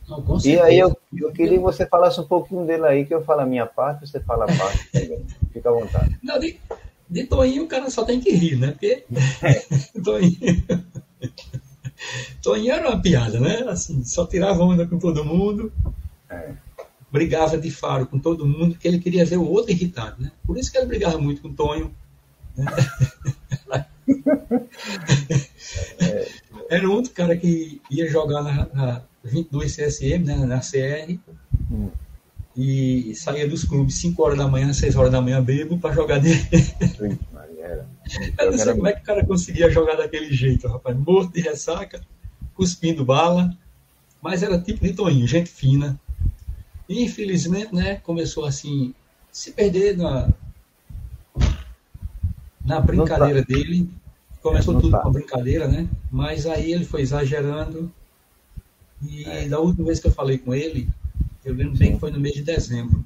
[0.08, 3.22] Não, e aí eu, eu queria que você falasse um pouquinho dele aí, que eu
[3.22, 5.24] falo a minha parte, você fala a parte também.
[5.52, 6.18] Fica à vontade.
[6.22, 6.58] Não, de,
[7.12, 8.70] de Toinho o cara só tem que rir, né?
[8.72, 9.04] Porque
[9.42, 9.62] é.
[10.02, 10.64] Toinho...
[12.42, 13.64] Toinho era uma piada, né?
[13.68, 15.72] Assim, só tirava onda com todo mundo.
[16.30, 16.52] É.
[17.10, 20.32] Brigava de faro com todo mundo, porque ele queria ver o outro irritado, né?
[20.46, 21.94] Por isso que ele brigava muito com o Tonho.
[22.56, 22.64] Né?
[26.00, 26.28] É.
[26.70, 31.18] Era outro cara que ia jogar na, na 22 CSM, né, na CR,
[31.70, 31.90] hum.
[32.56, 36.18] E saía dos clubes 5 horas da manhã, 6 horas da manhã, bebo, para jogar
[36.18, 36.40] dele.
[38.38, 40.96] Eu não sei como é que o cara conseguia jogar daquele jeito, rapaz.
[40.96, 42.00] Morto de ressaca,
[42.54, 43.56] cuspindo bala,
[44.20, 45.98] mas era tipo de Toninho, gente fina,
[46.88, 48.94] e, infelizmente, né, começou assim,
[49.30, 50.28] se perder na,
[52.64, 53.54] na brincadeira tá.
[53.54, 53.88] dele.
[54.42, 54.98] Começou tudo tá.
[54.98, 55.88] com a brincadeira, né?
[56.10, 57.90] Mas aí ele foi exagerando.
[59.00, 59.48] E é.
[59.48, 60.88] da última vez que eu falei com ele,
[61.44, 63.04] eu lembro bem que foi no mês de dezembro.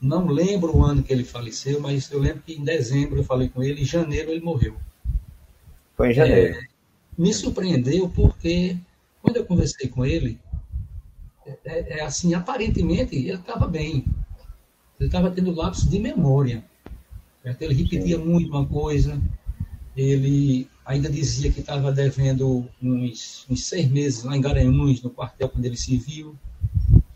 [0.00, 3.48] Não lembro o ano que ele faleceu, mas eu lembro que em dezembro eu falei
[3.48, 4.76] com ele, em janeiro ele morreu.
[5.96, 6.58] Foi em janeiro.
[6.58, 6.66] É,
[7.16, 8.76] me surpreendeu porque
[9.22, 10.38] quando eu conversei com ele,
[11.64, 14.04] é, é assim, aparentemente ele estava bem.
[14.98, 16.64] Ele estava tendo lapsos de memória.
[17.60, 19.20] Ele repetia muito uma coisa,
[19.94, 25.48] ele ainda dizia que estava devendo uns, uns, seis meses lá em Garanhuns, no quartel,
[25.48, 26.36] quando ele se viu.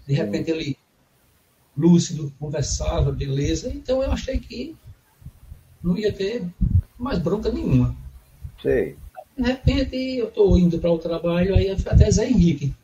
[0.08, 0.78] De repente ele,
[1.76, 3.68] lúcido, conversava, beleza.
[3.68, 4.74] Então eu achei que
[5.84, 6.42] não ia ter
[6.98, 7.94] mais bronca nenhuma.
[8.62, 8.96] Sei.
[9.36, 12.74] De repente eu estou indo para o trabalho, aí até Zé Henrique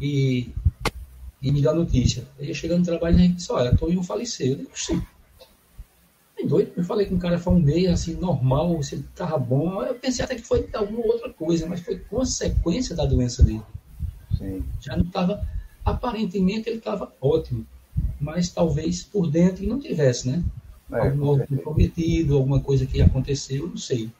[0.00, 0.50] e,
[1.40, 2.24] e me dá notícia.
[2.36, 4.48] Aí chegando no trabalho, né, disse, olha, Toninho faleceu.
[4.48, 5.00] Eu digo, sim.
[6.36, 9.38] É doido, eu falei com um cara foi um mês, assim, normal, se ele tava
[9.38, 9.80] bom.
[9.84, 13.62] Eu pensei até que foi alguma outra coisa, mas foi consequência da doença dele.
[14.36, 14.64] Sim.
[14.80, 15.46] Já não estava,
[15.84, 17.66] aparentemente ele estava ótimo,
[18.20, 20.42] mas talvez por dentro não tivesse, né?
[20.92, 24.10] É, Algum órgão comprometido, alguma coisa que aconteceu, não sei.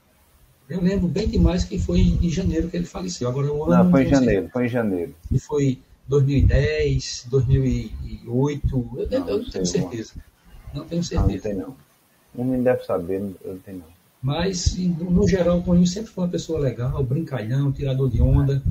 [0.68, 3.28] Eu lembro bem demais que foi em janeiro que ele faleceu.
[3.28, 3.84] Agora o ano.
[3.84, 5.14] Não, foi em janeiro, foi em janeiro.
[5.30, 8.90] E foi 2010, 2008.
[8.96, 10.14] Eu, não, eu não tenho certeza.
[10.72, 11.26] Não tenho certeza.
[11.26, 11.76] Não, não tem não.
[12.36, 13.94] Um me deve saber, eu não tenho não.
[14.22, 18.62] Mas, no geral, o Toninho sempre foi uma pessoa legal, brincalhão, tirador de onda.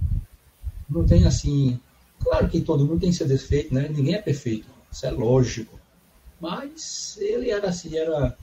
[0.90, 1.80] Não tem assim.
[2.24, 3.90] Claro que todo mundo tem seu defeito, né?
[3.90, 4.68] Ninguém é perfeito.
[4.92, 5.80] Isso é lógico.
[6.40, 8.36] Mas ele era assim, era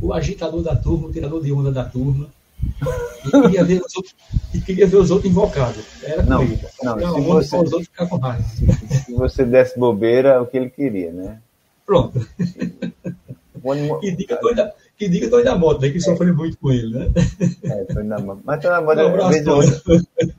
[0.00, 2.30] o agitador da turma, o tirador de onda da turma
[3.24, 4.14] e queria ver os outros,
[4.54, 5.84] e queria ver os outros invocados.
[6.02, 6.66] Era não, comigo.
[6.82, 8.44] Não, se você, os outros ficar com raiva.
[9.04, 11.40] Se você desse bobeira, é o que ele queria, né?
[11.86, 12.26] Pronto.
[14.00, 15.90] que diga dois da, que diga dois da moto, né?
[15.90, 16.00] Que é.
[16.00, 17.12] sofreu muito com ele, né?
[17.64, 18.40] É, foi na moto.
[18.44, 19.82] Mas na moto, um vez, ou outra,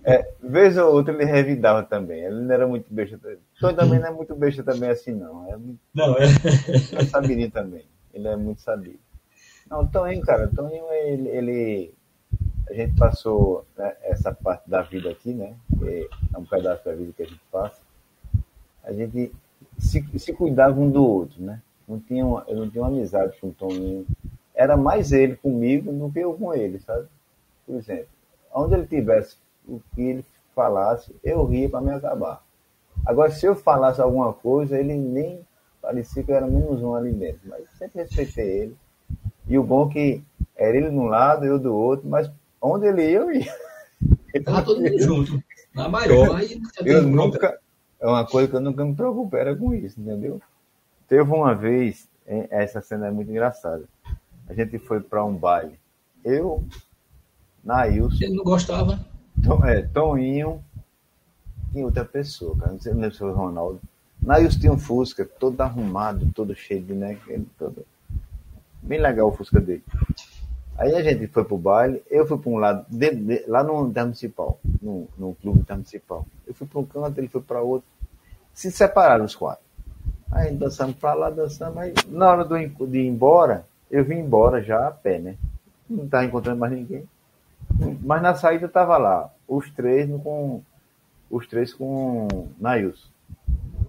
[0.04, 2.22] é, vez ou outra ele revidava também.
[2.22, 3.20] Ele não era muito besta.
[3.60, 5.52] Todo também não é muito besta também assim, não.
[5.52, 6.26] É muito, não, é.
[6.94, 7.86] é sabido também.
[8.14, 9.00] Ele é muito sabido.
[9.70, 11.94] Não, o Toninho, cara, o Toninho, ele, ele
[12.70, 15.54] a gente passou né, essa parte da vida aqui, né?
[16.34, 17.82] É um pedaço da vida que a gente passa.
[18.84, 19.32] A gente
[19.78, 21.62] se, se cuidava um do outro, né?
[21.88, 24.06] Não tinha uma, eu não tinha uma amizade com o Toninho.
[24.56, 27.08] Era mais ele comigo do que eu com ele, sabe?
[27.66, 28.08] Por exemplo,
[28.54, 29.38] onde ele tivesse
[29.68, 32.44] o que ele falasse, eu ria para me acabar.
[33.06, 35.40] Agora, se eu falasse alguma coisa, ele nem
[35.82, 37.42] parecia que eu era menos um ali dentro.
[37.46, 38.78] Mas sempre respeitei ele.
[39.48, 40.24] E o bom é que
[40.56, 42.30] era ele de um lado, eu do outro, mas
[42.64, 43.54] Onde ele ia, eu ia.
[44.46, 45.44] Tava todo mundo junto.
[45.76, 46.38] Na maior.
[46.38, 47.60] Aí eu nunca.
[48.00, 50.42] É uma coisa que eu nunca me preocupo, era com isso, entendeu?
[51.08, 52.08] Teve uma vez,
[52.50, 53.84] essa cena é muito engraçada.
[54.48, 55.80] A gente foi para um baile.
[56.24, 56.64] Eu,
[57.64, 58.24] Nailson.
[58.24, 59.00] Ele não gostava?
[59.44, 60.64] Tom, é, Toninho
[61.74, 62.72] e outra pessoa, cara.
[62.72, 63.82] Não sei se foi o Ronaldo.
[64.22, 67.18] Nailson tinha um Fusca todo arrumado, todo cheio de né,
[67.58, 67.86] todo...
[68.82, 69.84] Bem legal o Fusca dele.
[70.78, 73.84] Aí a gente foi pro baile, eu fui para um lado, de, de, lá no
[73.86, 76.26] municipal, no, no clube municipal.
[76.48, 77.88] Eu fui para um canto, ele foi para outro.
[78.54, 79.64] Se separaram os quatro.
[80.32, 81.78] Aí dançamos para lá, dançamos.
[81.78, 85.36] Aí na hora do, de ir embora, eu vim embora já a pé, né?
[85.90, 87.08] Não estava encontrando mais ninguém.
[88.02, 90.62] Mas na saída tava lá, os três com.
[91.30, 92.28] Os três com
[92.60, 93.08] Nailson.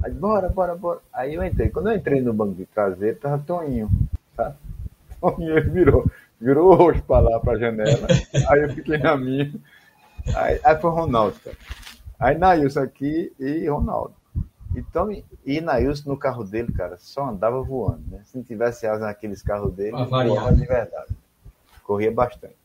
[0.03, 1.01] Aí, bora, bora, bora.
[1.13, 1.69] Aí eu entrei.
[1.69, 3.91] Quando eu entrei no banco de traseiro, tava Toninho,
[4.37, 4.55] tá?
[5.21, 8.07] Toninho virou virou o rosto para lá, para a janela.
[8.51, 9.53] Aí eu fiquei na minha.
[10.37, 11.57] Aí, aí foi Ronaldo, cara.
[12.19, 14.15] Aí Nailson aqui e Ronaldo.
[14.75, 15.09] Então,
[15.45, 18.23] e Nailson no carro dele, cara, só andava voando, né?
[18.25, 21.15] Se não tivesse asa naqueles carros dele, voava de verdade.
[21.83, 22.57] Corria bastante.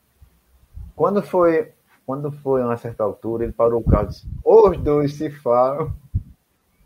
[0.95, 1.71] Quando foi,
[2.05, 5.29] quando foi a uma certa altura, ele parou o carro e disse: Os dois se
[5.29, 5.93] falam.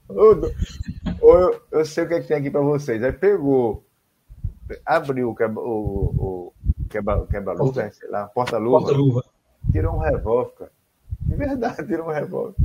[0.09, 3.01] Ou eu, eu sei o que, é que tem aqui para vocês.
[3.01, 3.83] Aí pegou,
[4.85, 6.53] abriu o, o,
[6.89, 8.79] quebra-luva, quebra luva sei lá, porta-luva.
[8.81, 9.23] Porta-luva.
[9.71, 10.71] Tirou um revólver, cara.
[11.21, 12.55] De verdade, tirou um revólver.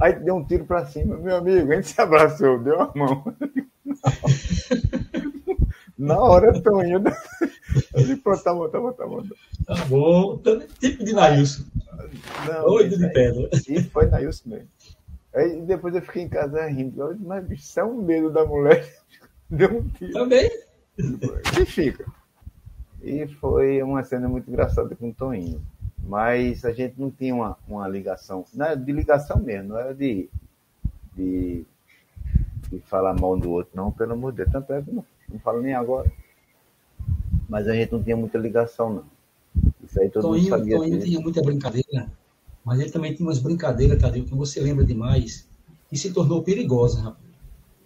[0.00, 1.16] Aí deu um tiro pra cima.
[1.16, 3.24] Meu amigo, a gente se abraçou, deu a mão.
[5.96, 7.02] Na hora, Toninho.
[7.94, 9.22] Eu disse, pronto, tá bom, tá bom, tá bom.
[9.66, 10.42] Tá bom.
[10.80, 11.64] Tipo de Nailson.
[12.62, 13.48] Doido de pedra.
[13.68, 14.68] E foi Nailson mesmo.
[15.34, 17.00] Aí depois eu fiquei em casa rindo.
[17.00, 18.92] Eu disse, mas bicho, isso é um medo da mulher.
[19.48, 20.12] Deu um tiro.
[20.12, 20.50] Também.
[20.98, 22.04] E fica.
[23.02, 25.60] E foi uma cena muito engraçada com o Toninho.
[26.06, 29.94] Mas a gente não tinha uma, uma ligação, não era de ligação mesmo, não era
[29.94, 30.28] de,
[31.16, 31.64] de,
[32.70, 34.52] de falar mal do outro, não, pelo amor de Deus.
[34.52, 36.12] Tanto é que não, não falo nem agora.
[37.48, 39.04] Mas a gente não tinha muita ligação, não.
[39.82, 40.76] Isso aí todo Toninho, mundo sabia.
[40.76, 42.10] Toninho tinha muita brincadeira,
[42.64, 45.48] mas ele também tinha umas brincadeiras, Tadeu, que você lembra demais,
[45.90, 47.24] e se tornou perigosa, rapaz.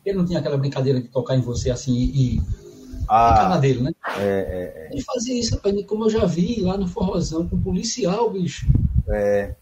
[0.04, 2.40] Ele não tinha aquela brincadeira de tocar em você assim e
[3.08, 3.92] ah, na dele, né?
[4.18, 4.88] É, é, é.
[4.92, 8.66] Ele fazia isso, rapaz, como eu já vi lá no Forrozão com um policial, bicho.
[9.08, 9.54] É.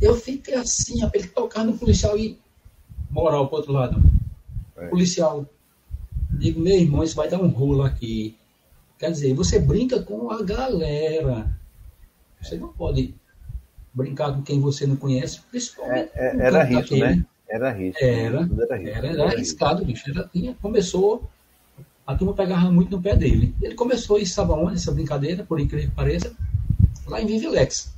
[0.00, 2.38] Eu fiquei assim, rapaz, ele tocava no policial e
[3.10, 4.02] moral pro outro lado.
[4.76, 4.88] É.
[4.88, 5.46] Policial.
[6.30, 8.36] Digo, meu irmão, isso vai dar um rolo aqui.
[8.98, 11.54] Quer dizer, você brinca com a galera.
[12.40, 13.14] Você não pode
[13.92, 16.10] brincar com quem você não conhece, principalmente.
[16.14, 17.24] É, é, era risco, né?
[17.48, 18.02] Era risco.
[18.02, 20.10] Era, era, era, era, arriscado, bicho.
[20.10, 20.28] Era,
[20.60, 21.28] começou
[22.06, 23.54] a turma pegava muito no pé dele.
[23.62, 26.32] Ele começou isso, sabe onde, essa brincadeira, por incrível que pareça?
[27.06, 27.92] Lá em Vivilex.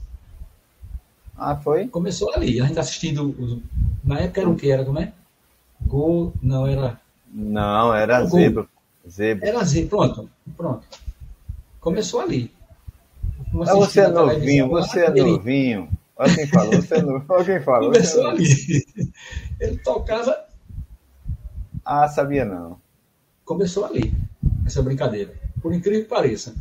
[1.36, 1.88] Ah, foi?
[1.88, 3.62] Começou ali, a gente assistindo.
[4.04, 4.70] Na época era o que?
[4.70, 5.12] Era como é?
[5.84, 7.00] Gol, não, era.
[7.32, 8.66] Não, era zebra.
[9.08, 9.48] Zebra.
[9.48, 10.86] Era zebra, pronto, pronto.
[11.80, 12.50] Começou ali.
[13.66, 15.88] Ah, você é novinho, você é novinho.
[16.16, 17.24] Olha quem falou, você é novinho.
[17.28, 17.92] Olha quem falou.
[17.92, 18.86] Começou ali.
[19.60, 20.46] Ele tocava.
[21.84, 22.85] Ah, sabia não
[23.46, 24.12] começou ali,
[24.66, 25.32] essa brincadeira.
[25.62, 26.54] Por incrível que pareça.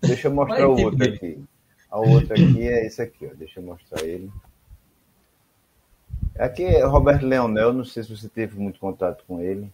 [0.00, 1.42] Deixa eu mostrar o outro aqui.
[1.90, 3.34] O outro aqui é esse aqui, ó.
[3.34, 4.30] Deixa eu mostrar ele.
[6.38, 9.72] Aqui é Roberto Leonel, não sei se você teve muito contato com ele.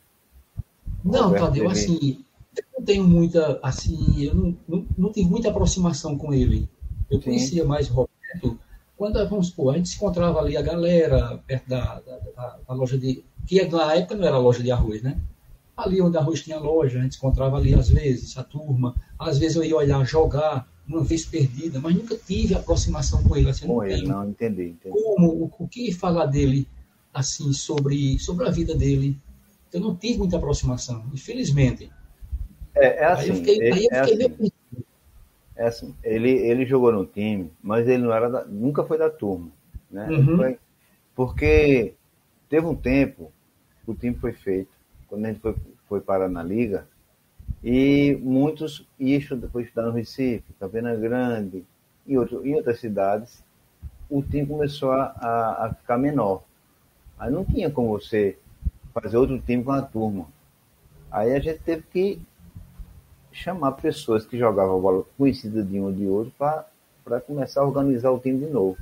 [1.04, 1.72] Não, Roberto, Tadeu, ele...
[1.72, 2.24] assim,
[2.56, 6.68] eu não tenho muita, assim, eu não, não, não tive muita aproximação com ele.
[7.10, 7.24] Eu Sim.
[7.24, 8.58] conhecia mais Roberto
[9.00, 12.74] quando, vamos supor, a gente se encontrava ali, a galera, perto da, da, da, da
[12.74, 13.24] loja de.
[13.46, 15.18] Que na época não era loja de arroz, né?
[15.82, 18.94] Ali onde a Arroz tinha loja, a gente encontrava ali às vezes, a turma.
[19.18, 23.48] Às vezes eu ia olhar, jogar, uma vez perdida, mas nunca tive aproximação com ele.
[23.48, 24.90] Assim, com ele, não, entendi, entendi.
[24.90, 26.66] Como, o, o, que falar dele,
[27.14, 29.16] assim, sobre, sobre a vida dele.
[29.72, 31.90] Eu não tive muita aproximação, infelizmente.
[32.74, 33.22] É, é assim.
[33.22, 34.52] Aí eu fiquei, ele, aí eu é fiquei é assim, meio...
[35.56, 39.10] É assim, ele, ele jogou no time, mas ele não era da, nunca foi da
[39.10, 39.52] turma.
[39.90, 40.08] Né?
[40.08, 40.36] Uhum.
[40.36, 40.58] Foi,
[41.14, 41.94] porque
[42.48, 43.30] teve um tempo,
[43.86, 44.70] o time foi feito,
[45.06, 45.54] quando a gente foi,
[45.90, 46.86] foi parar na Liga,
[47.64, 49.20] e muitos iam
[49.50, 51.64] foi estudar no Recife, Campina Grande,
[52.06, 53.42] e outro, em outras cidades,
[54.08, 56.44] o time começou a, a, a, ficar menor.
[57.18, 58.38] Aí não tinha como você
[58.94, 60.26] fazer outro time com a turma.
[61.10, 62.22] Aí a gente teve que
[63.32, 68.12] chamar pessoas que jogavam bola conhecidas de um ou de outro para começar a organizar
[68.12, 68.78] o time de novo.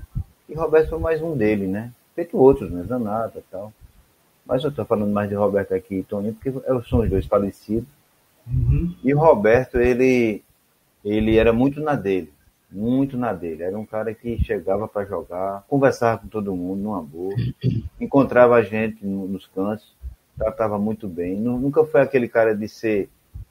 [0.47, 1.91] E Roberto foi mais um dele, né?
[2.15, 2.83] Feito outros, né?
[2.85, 3.73] Zanata e tal.
[4.49, 6.51] Mas eu estou falando mais de Roberto aqui e Toninho, porque
[6.89, 7.87] são os dois falecidos.
[8.47, 8.95] Uhum.
[9.05, 10.43] E o Roberto, ele,
[11.05, 12.33] ele era muito na dele.
[12.71, 13.63] Muito na dele.
[13.63, 17.35] Era um cara que chegava para jogar, conversava com todo mundo numa boa,
[18.01, 19.95] encontrava a gente nos cantos,
[20.39, 21.37] tratava muito bem.
[21.37, 23.11] Nunca foi aquele cara de ser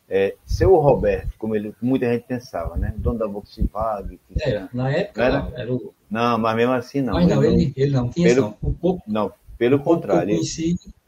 [0.09, 2.93] é, ser o Roberto, como ele, muita gente pensava, né?
[2.97, 4.17] Dono da Volkswagen.
[4.39, 5.93] É, na época era, era o...
[6.09, 7.13] Não, mas mesmo assim não.
[7.13, 8.57] Mas não, ele, ele não tinha pelo, não.
[8.63, 10.35] Um pouco, não, pelo contrário.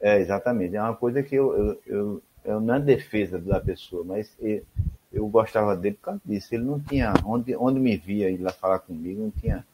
[0.02, 0.76] É, exatamente.
[0.76, 4.64] É uma coisa que eu, eu, eu, eu não é defesa da pessoa, mas eu,
[5.12, 6.54] eu gostava dele por causa disso.
[6.54, 9.66] Ele não tinha, onde, onde me via ir lá falar comigo, não tinha,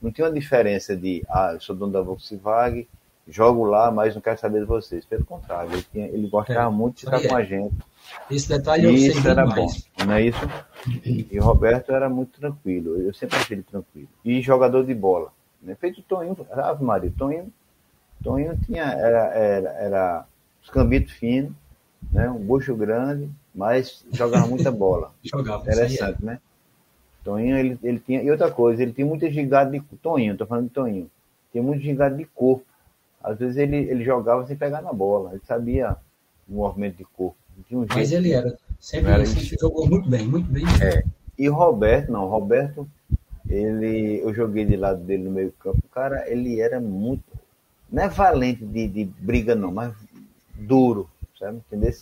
[0.00, 2.86] não tinha uma diferença de, ah, eu sou dono da Volkswagen,
[3.28, 5.04] jogo lá, mas não quero saber de vocês.
[5.04, 7.40] Pelo contrário, ele, tinha, ele gostava É, muito de estar com é.
[7.40, 7.74] a gente.
[8.30, 9.60] Esse detalhe eu sei Isso bem era mais.
[9.98, 10.38] bom, não é isso?
[11.04, 14.08] E o Roberto era muito tranquilo, eu sempre achei ele tranquilo.
[14.24, 15.32] E jogador de bola.
[15.60, 15.74] Né?
[15.74, 17.52] Feito o Toninho, Ave Maria, Toninho,
[18.26, 20.26] Toninho tinha, era, era, era
[20.62, 21.52] os cambitos finos,
[22.12, 22.28] né?
[22.28, 25.12] um bucho grande, mas jogava muita bola.
[25.22, 25.62] Jogava.
[25.62, 25.72] aí é.
[25.72, 26.40] Interessante, né?
[27.22, 28.22] Toninho, ele, ele tinha.
[28.22, 29.80] E outra coisa, ele tinha muita gigada de.
[30.02, 31.10] Toninho, tô falando de Toninho.
[31.50, 32.64] Tinha muito gigada de corpo.
[33.22, 35.32] Às vezes ele, ele jogava sem pegar na bola.
[35.32, 35.96] Ele sabia
[36.48, 37.36] o movimento de corpo.
[37.70, 38.56] Um Mas ele era.
[38.78, 40.64] Sempre, Era sempre jogou muito bem, muito bem.
[40.82, 41.02] É.
[41.38, 42.88] E o Roberto, não, o Roberto,
[43.48, 45.78] ele, eu joguei de lado dele no meio campo.
[45.78, 47.24] O cara, ele era muito.
[47.90, 49.94] Não é valente de, de briga, não, mas
[50.54, 51.08] duro,
[51.38, 51.58] sabe?
[51.58, 51.92] Entendeu?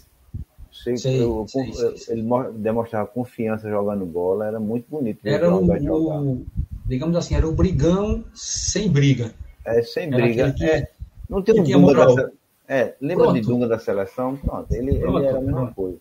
[0.73, 2.15] Sei, Sei, eu- sei, sei, sei.
[2.17, 5.21] Ele mo- demonstrava confiança jogando bola, era muito bonito.
[5.25, 6.21] Era o o, Roberto jogar.
[6.21, 6.47] o-
[6.85, 9.33] digamos assim, era o brigão sem briga.
[9.65, 10.53] É, sem Era briga.
[10.53, 10.91] que- É,
[11.29, 12.33] não tem um Dunga da
[12.67, 13.47] É, lembra de Pronto.
[13.47, 14.37] Dunga da seleção?
[14.37, 15.75] Pronto, ele, Pronto, ele era a mesma pronto.
[15.75, 15.99] coisa.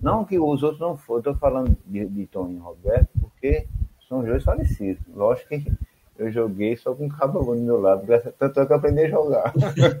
[0.00, 3.66] Não que os outros não foram, eu tô falando de, de Toninho e Roberto, porque
[4.08, 5.02] são dois falecidos.
[5.14, 5.70] Lógico que
[6.20, 8.06] eu joguei só com o Cabo do meu lado,
[8.38, 9.54] tanto é que eu aprendi a jogar.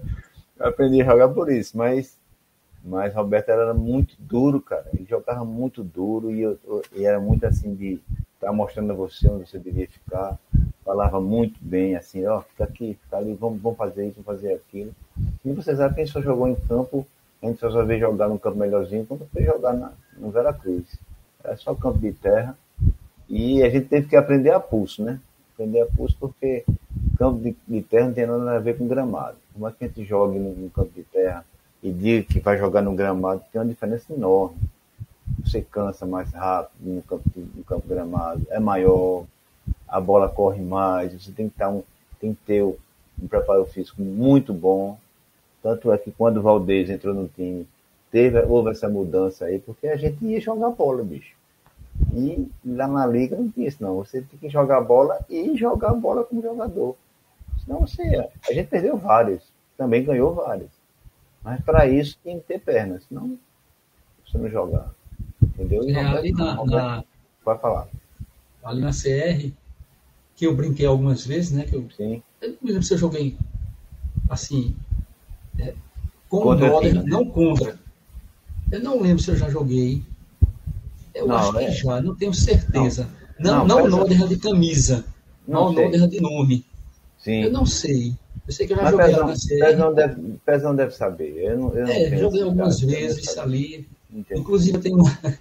[0.60, 2.18] aprendi a jogar por isso, mas,
[2.84, 4.84] mas Roberto era muito duro, cara.
[4.92, 6.58] Ele jogava muito duro e, eu,
[6.94, 7.98] e era muito assim de
[8.34, 10.38] estar mostrando a você onde você devia ficar.
[10.84, 14.54] Falava muito bem, assim, ó, fica aqui, fica ali, vamos, vamos fazer isso, vamos fazer
[14.54, 14.94] aquilo.
[15.42, 17.06] E você sabe que a gente só jogou em campo,
[17.42, 20.84] a gente só veio jogar num campo melhorzinho quando foi jogar na, no Veracruz.
[21.42, 22.58] Era só campo de terra.
[23.26, 25.18] E a gente teve que aprender a pulso, né?
[25.60, 26.64] Aprender a pulso porque
[27.18, 29.36] campo de, de terra não tem nada a ver com gramado.
[29.52, 31.44] Como é que a gente joga no, campo de terra
[31.82, 34.56] e diga que vai jogar no gramado, tem uma diferença enorme.
[35.44, 39.26] Você cansa mais rápido no campo, no campo gramado, é maior,
[39.86, 41.82] a bola corre mais, você tem que, estar um,
[42.18, 44.98] tem que ter um preparo físico muito bom.
[45.62, 47.68] Tanto é que quando o Valdez entrou no time,
[48.10, 51.34] teve, houve essa mudança aí, porque a gente ia jogar bola, bicho.
[52.12, 53.96] E lá na liga não tinha isso, não.
[53.96, 56.96] Você tem que jogar bola e jogar bola como jogador.
[57.64, 58.28] Senão você.
[58.48, 59.42] A gente perdeu vários,
[59.76, 60.70] também ganhou vários.
[61.42, 63.38] Mas para isso tem que ter pernas, senão
[64.26, 64.90] você não jogar.
[65.42, 65.82] Entendeu?
[65.84, 67.04] E É, Roberto- ali na, Roberto, na-
[67.44, 67.88] Pode falar.
[68.64, 69.52] ali na CR,
[70.36, 71.64] que eu brinquei algumas vezes, né?
[71.64, 72.22] Que eu, Sim.
[72.40, 73.36] eu não me lembro se eu joguei
[74.28, 74.76] assim,
[75.58, 75.74] é,
[76.28, 77.78] com Contra o não contra.
[78.70, 80.02] Eu não lembro se eu já joguei.
[81.20, 81.70] Eu Não, acho que é.
[81.72, 83.08] já, não tenho certeza.
[83.38, 85.04] Não, Não, não, o pesa- Noder de camisa,
[85.46, 85.82] Não não.
[85.84, 86.64] Noder de nome.
[87.18, 87.42] Sim.
[87.42, 88.14] Eu não sei.
[88.46, 89.58] Eu sei que eu já Mas joguei Pezão.
[89.58, 91.36] Pezão, deve, Pezão deve saber.
[91.36, 93.88] Eu não, eu não É, joguei algumas não vezes ali.
[94.12, 94.40] Entendi.
[94.40, 95.18] Inclusive, eu tenho uma,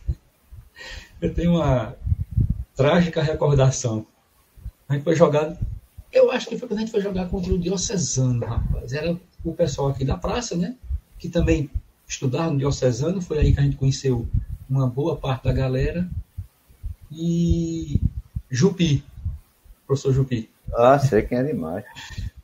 [1.21, 1.95] eu tenho uma
[2.75, 4.05] trágica recordação.
[4.87, 5.57] A gente foi jogar.
[6.11, 8.93] Eu acho que foi quando a gente foi jogar contra o Diocesano, rapaz.
[8.93, 10.75] Era o pessoal aqui da praça, né?
[11.17, 11.69] Que também
[12.07, 13.21] estudava no Diocesano.
[13.21, 14.27] Foi aí que a gente conheceu
[14.69, 16.07] uma boa parte da galera.
[17.11, 17.99] E
[18.49, 19.03] Jupi,
[19.87, 20.49] professor Jupi.
[20.73, 21.83] Ah, sei quem é demais.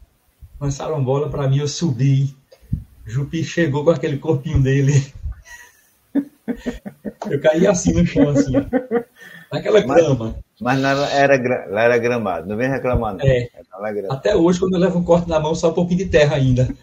[0.60, 2.36] Lançaram bola para mim, eu subi.
[3.06, 5.14] Jupi chegou com aquele corpinho dele.
[7.30, 8.54] Eu caí assim no chão, assim.
[9.52, 10.36] Naquela Mas- grama.
[10.62, 13.26] Mas lá era, lá era gramado, não vem reclamar, não.
[13.26, 13.50] É.
[13.70, 14.14] Gramado.
[14.14, 16.70] Até hoje, quando eu levo um corte na mão, só um pouquinho de terra ainda.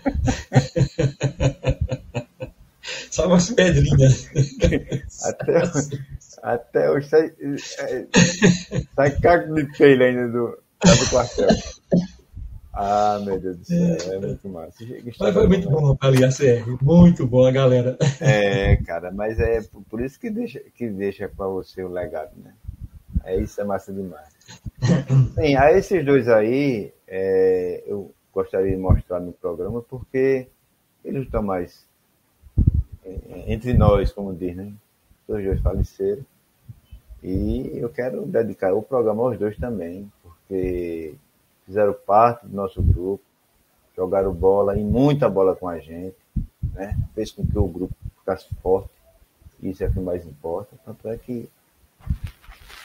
[3.10, 4.28] só umas pedrinhas.
[5.24, 5.62] Até,
[6.42, 7.32] até hoje sai,
[7.78, 8.06] é,
[8.94, 11.48] sai caco de telha ainda do, do quartel.
[12.74, 14.84] Ah, meu Deus do céu, é muito massa.
[15.20, 16.82] Mas foi muito bom ali a CR.
[16.82, 17.98] Muito bom a galera.
[18.18, 19.60] É, cara, mas é
[19.90, 22.54] por isso que deixa, que deixa para você o legado, né?
[23.24, 24.26] É isso, é massa demais.
[25.34, 30.48] Sim, a esses dois aí, é, eu gostaria de mostrar no programa porque
[31.04, 31.91] eles estão mais é,
[33.46, 34.72] entre nós, como diz, né?
[35.26, 36.24] Os dois faleceram.
[37.22, 41.14] E eu quero dedicar o programa aos dois também, porque
[41.64, 43.22] fizeram parte do nosso grupo,
[43.96, 46.16] jogaram bola e muita bola com a gente,
[46.74, 46.96] né?
[47.14, 48.90] Fez com que o grupo ficasse forte.
[49.62, 50.76] Isso é o que mais importa.
[50.84, 51.48] Tanto é que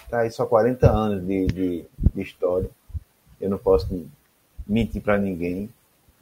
[0.09, 2.69] tá aí só 40 anos de, de, de história.
[3.41, 3.87] Eu não posso
[4.67, 5.69] mentir para ninguém.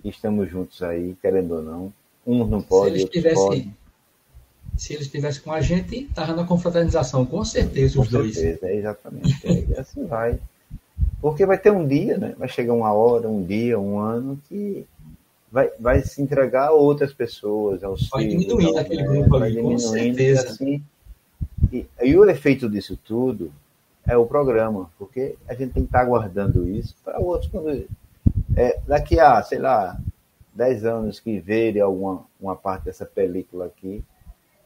[0.04, 1.93] Estamos juntos aí, querendo ou não.
[2.26, 3.76] Uns não Se eles outros tivessem.
[4.78, 8.36] Se eles estivessem com a gente, estava na confraternização, com certeza, os com dois.
[8.36, 9.47] Certeza, é exatamente.
[9.47, 10.39] É, e assim vai.
[11.21, 12.36] Porque vai ter um dia, né?
[12.38, 14.86] Vai chegar uma hora, um dia, um ano que
[15.51, 18.28] vai, vai se entregar a outras pessoas, aos vai.
[18.28, 19.07] Diminuindo aquele né?
[19.07, 20.49] grupo vai ali, diminuindo, com certeza.
[20.49, 20.84] Assim,
[21.71, 23.51] e, e o efeito disso tudo
[24.05, 27.86] é o programa, porque a gente tem que estar aguardando isso para outros quando
[28.55, 29.97] é, daqui a, sei lá,
[30.53, 34.03] 10 anos que verem alguma uma parte dessa película aqui.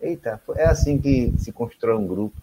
[0.02, 2.36] Eita, é assim que se constrói um grupo,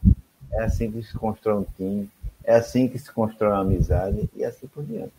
[0.53, 2.11] é assim que se constrói um time,
[2.45, 5.13] é assim que se constrói uma amizade e assim por diante.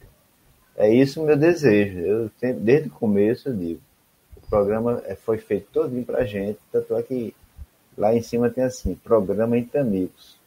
[0.75, 1.99] É isso o meu desejo.
[1.99, 3.81] Eu sempre, desde o começo eu digo,
[4.35, 7.35] o programa é, foi feito todinho pra gente, tanto é que
[7.97, 10.37] lá em cima tem assim, programa entre amigos.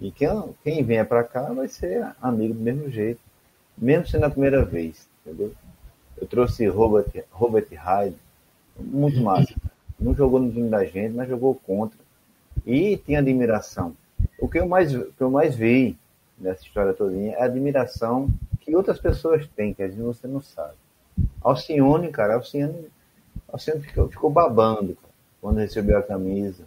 [0.00, 0.28] E quem,
[0.62, 3.20] quem vier para cá vai ser amigo do mesmo jeito,
[3.76, 5.52] mesmo sendo a primeira vez, entendeu?
[6.16, 8.16] Eu trouxe Robert, Robert Hyde,
[8.78, 9.52] muito massa.
[10.04, 11.98] Não jogou no time da gente, mas jogou contra.
[12.66, 13.96] E tinha admiração.
[14.38, 15.98] O que eu mais, o que eu mais vi
[16.38, 18.28] nessa história toda é a admiração
[18.60, 20.74] que outras pessoas têm, que às vezes você não sabe.
[21.40, 22.86] Alcione, cara, Alcione,
[23.50, 26.64] Alcione ficou, ficou babando cara, quando recebeu a camisa.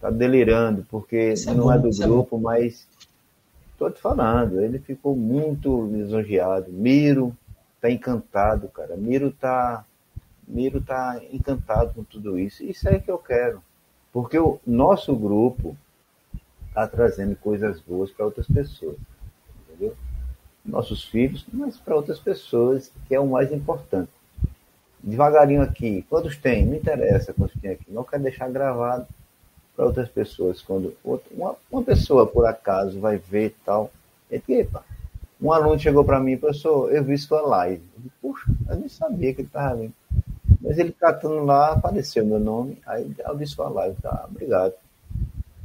[0.00, 2.88] Tá delirando, porque é não é bom, é do grupo, é mas
[3.76, 6.72] tô te falando, ele ficou muito lisonjeado.
[6.72, 7.36] Miro
[7.78, 8.96] tá encantado, cara.
[8.96, 9.84] Miro tá
[10.50, 12.64] Miro tá encantado com tudo isso.
[12.64, 13.62] Isso é que eu quero.
[14.12, 15.76] Porque o nosso grupo
[16.68, 18.96] está trazendo coisas boas para outras pessoas.
[19.68, 19.96] Entendeu?
[20.64, 24.10] Nossos filhos, mas para outras pessoas, que é o mais importante.
[25.02, 26.66] Devagarinho aqui, quantos tem?
[26.66, 27.86] Não interessa quantos tem aqui.
[27.88, 29.06] Não quero deixar gravado
[29.76, 30.60] para outras pessoas.
[30.60, 33.90] Quando uma, uma pessoa, por acaso, vai ver tal.
[34.30, 34.84] Epa,
[35.40, 37.82] um aluno chegou para mim, professor, eu vi sua live.
[37.96, 39.94] Eu disse, Puxa, eu nem sabia que ele estava vendo.
[40.60, 44.74] Mas ele catando lá, apareceu meu nome, aí eu disse sua live, tá, obrigado.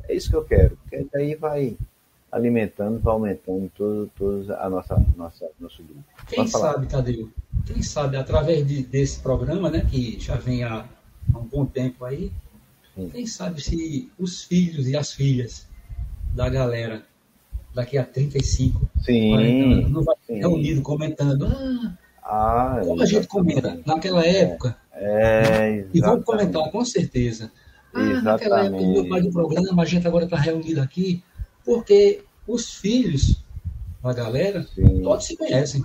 [0.08, 1.78] É isso que eu quero, porque daí vai
[2.32, 6.04] alimentando, vai aumentando todo, todo a nossa, nossa, nosso grupo.
[6.28, 7.30] Quem sabe, Tadeu,
[7.66, 10.86] quem sabe, através de, desse programa, né, que já vem há,
[11.34, 12.32] há um bom tempo aí,
[12.94, 13.10] Sim.
[13.10, 15.68] quem sabe se os filhos e as filhas
[16.34, 17.04] da galera
[17.74, 20.36] daqui a 35, sim, 40 anos, não vai sim.
[20.36, 24.78] reunido comentando, ah, ah como a gente comenta naquela época.
[24.96, 27.52] É, e vamos comentar, com certeza.
[27.94, 28.24] Ah, exatamente.
[28.24, 31.24] naquela época do meu pai do programa, a gente agora está reunido aqui,
[31.64, 33.44] porque os filhos
[34.02, 35.02] da galera, sim.
[35.02, 35.84] todos se conhecem.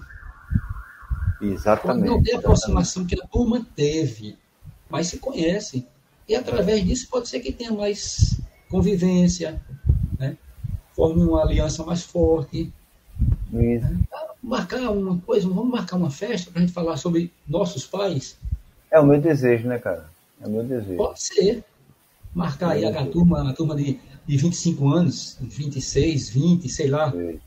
[1.41, 2.07] Exatamente.
[2.07, 4.37] Não tem a aproximação que a turma teve,
[4.89, 5.87] mas se conhecem.
[6.29, 9.61] E através disso pode ser que tenha mais convivência,
[10.19, 10.37] né?
[10.95, 12.73] forme uma aliança mais forte.
[13.53, 13.87] Isso.
[14.43, 18.37] Marcar uma coisa, vamos marcar uma festa para a gente falar sobre nossos pais.
[18.91, 20.07] É o meu desejo, né, cara?
[20.43, 20.97] É o meu desejo.
[20.97, 21.65] Pode ser.
[22.35, 27.11] Marcar aí a, turma, a turma de, de 25 anos, 26, 20, sei lá.
[27.11, 27.41] Sim.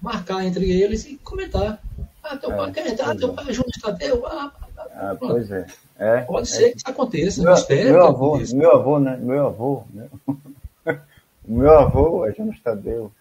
[0.00, 1.80] Marcar entre eles e comentar.
[2.22, 4.26] Ah, teu é, pai quer entrar, teu pai é João Estadeu.
[4.26, 4.52] Ah,
[4.94, 5.66] ah, pois é.
[5.98, 6.20] é.
[6.22, 6.50] Pode é.
[6.50, 7.42] ser que isso aconteça.
[7.42, 8.56] Meu, meu avô, aconteça.
[8.56, 9.16] meu avô, né?
[9.16, 10.08] Meu avô, né?
[11.46, 13.12] O meu avô é João Tadeu.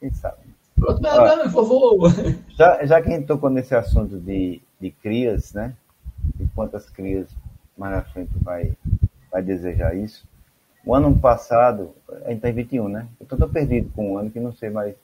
[0.00, 0.38] Quem sabe?
[0.76, 2.08] Pronto, meu avô.
[2.56, 5.74] Já, já que a gente tocou nesse assunto de, de crias, né?
[6.58, 7.28] Quantas crias
[7.76, 8.72] mais na frente vai,
[9.30, 10.26] vai desejar isso.
[10.84, 11.94] O ano passado,
[12.24, 13.06] a gente está em 21, né?
[13.20, 14.96] Eu estou perdido com o ano que não sei mais.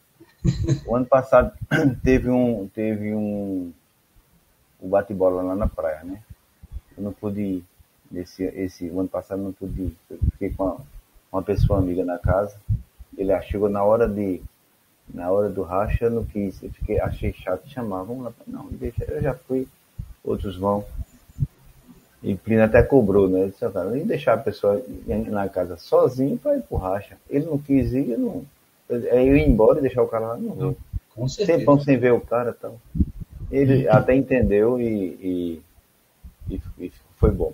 [0.85, 1.53] O ano passado
[2.03, 3.73] teve um, teve um,
[4.81, 6.21] o bate-bola lá na praia, né?
[6.99, 7.65] Eu não pude ir.
[8.13, 9.97] Esse, esse, o ano passado não pude ir.
[10.11, 10.77] Eu fiquei com a,
[11.31, 12.61] uma pessoa amiga na casa.
[13.17, 14.43] Ele chegou na hora de
[15.09, 18.67] na hora do racha, eu não quis, eu fiquei, achei chato chamar, vamos lá, não,
[18.71, 19.69] deixa, eu já fui,
[20.25, 20.85] outros vão.
[22.25, 23.41] E Plínio até cobrou, né?
[23.41, 27.18] Ele disse, cara, nem deixar a pessoa na casa sozinho para ir pro racha.
[27.29, 28.45] Ele não quis ir, eu não.
[29.12, 30.77] Aí eu ir embora e deixar o cara lá, não vou.
[31.14, 31.59] Com certeza.
[31.59, 32.81] Tempão sem ver o cara e tal.
[33.51, 35.61] Ele até entendeu e,
[36.49, 37.53] e, e, foi bom.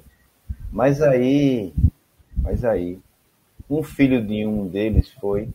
[0.70, 1.74] Mas aí,
[2.36, 3.00] mas aí,
[3.68, 5.48] um filho de um deles foi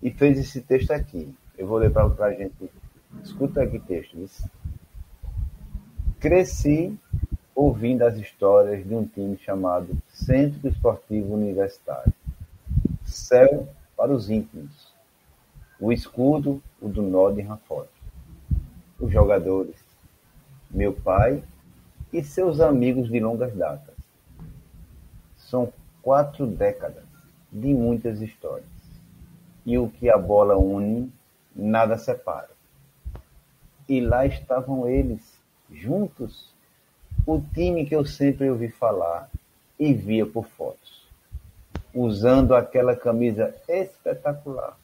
[0.00, 1.28] e fez esse texto aqui.
[1.58, 2.54] Eu vou ler para a gente.
[3.24, 4.16] Escuta aqui texto.
[4.18, 4.48] Isso.
[6.20, 6.96] Cresci
[7.54, 12.12] ouvindo as histórias de um time chamado Centro Esportivo Universitário.
[13.04, 14.92] Céu para os íntimos.
[15.78, 17.88] O escudo, o do de Ranford.
[18.98, 19.76] Os jogadores,
[20.70, 21.42] meu pai
[22.12, 23.94] e seus amigos de longas datas.
[25.36, 27.04] São quatro décadas
[27.50, 28.66] de muitas histórias.
[29.66, 31.12] E o que a bola une,
[31.54, 32.50] nada separa.
[33.88, 35.38] E lá estavam eles,
[35.70, 36.51] juntos,
[37.24, 39.30] o time que eu sempre ouvi falar
[39.78, 41.02] e via por fotos.
[41.94, 44.78] usando aquela camisa espetacular.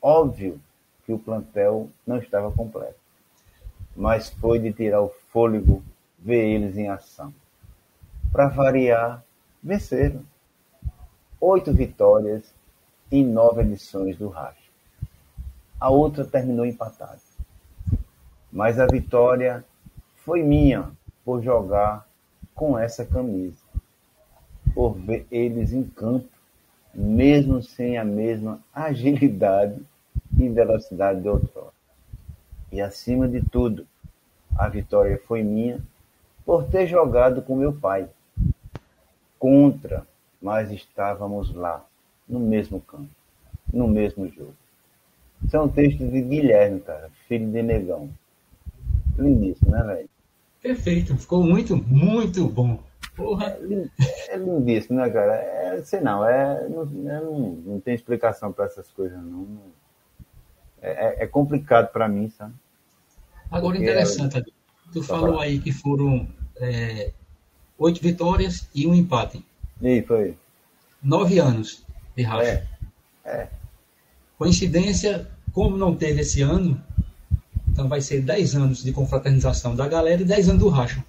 [0.00, 0.58] Óbvio
[1.04, 2.98] que o plantel não estava completo,
[3.94, 5.82] mas foi de tirar o fôlego
[6.18, 7.32] ver eles em ação.
[8.32, 9.22] Para variar,
[9.62, 10.22] venceram.
[11.38, 12.54] Oito vitórias
[13.12, 14.70] em nove edições do Racha.
[15.78, 17.20] A outra terminou empatada.
[18.50, 19.62] Mas a vitória
[20.24, 20.90] foi minha
[21.28, 22.08] por jogar
[22.54, 23.62] com essa camisa,
[24.74, 26.26] por ver eles em campo,
[26.94, 29.78] mesmo sem a mesma agilidade
[30.38, 31.74] e velocidade de outrora.
[32.72, 33.86] E acima de tudo,
[34.56, 35.82] a vitória foi minha
[36.46, 38.08] por ter jogado com meu pai.
[39.38, 40.06] Contra,
[40.40, 41.84] mas estávamos lá,
[42.26, 43.10] no mesmo campo,
[43.70, 44.54] no mesmo jogo.
[45.50, 48.08] São textos de Guilherme, cara, filho de Negão.
[49.18, 50.08] Lindíssimo, né, velho?
[50.62, 52.82] Perfeito, ficou muito, muito bom.
[53.14, 53.46] Porra.
[53.46, 55.34] É, é lindíssimo, né, cara?
[55.34, 59.58] É, sei não, é, não, é, não, não tem explicação para essas coisas, não.
[60.80, 62.54] É, é, é complicado para mim, sabe?
[63.50, 64.44] Agora, interessante,
[64.92, 67.12] tu falou aí que foram é,
[67.78, 69.44] oito vitórias e um empate.
[69.80, 70.36] E foi.
[71.02, 71.84] Nove anos
[72.16, 72.68] de racha.
[73.24, 73.48] É.
[74.36, 76.80] Coincidência, como não teve esse ano,
[77.78, 81.04] então vai ser 10 anos de confraternização da galera e 10 anos do racha.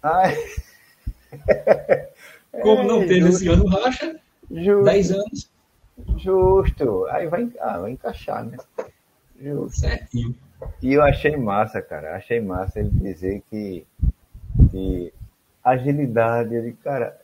[0.00, 0.36] Ai.
[2.62, 3.36] Como não teve justo.
[3.42, 4.84] esse ano racha, justo.
[4.84, 5.50] 10 anos.
[6.16, 7.06] Justo.
[7.06, 8.56] Aí vai, ah, vai encaixar, né?
[9.42, 9.80] Justo.
[9.80, 10.32] Certinho.
[10.80, 12.14] E eu achei massa, cara.
[12.14, 13.84] Achei massa ele dizer que,
[14.70, 15.12] que
[15.64, 17.20] agilidade, ele, cara.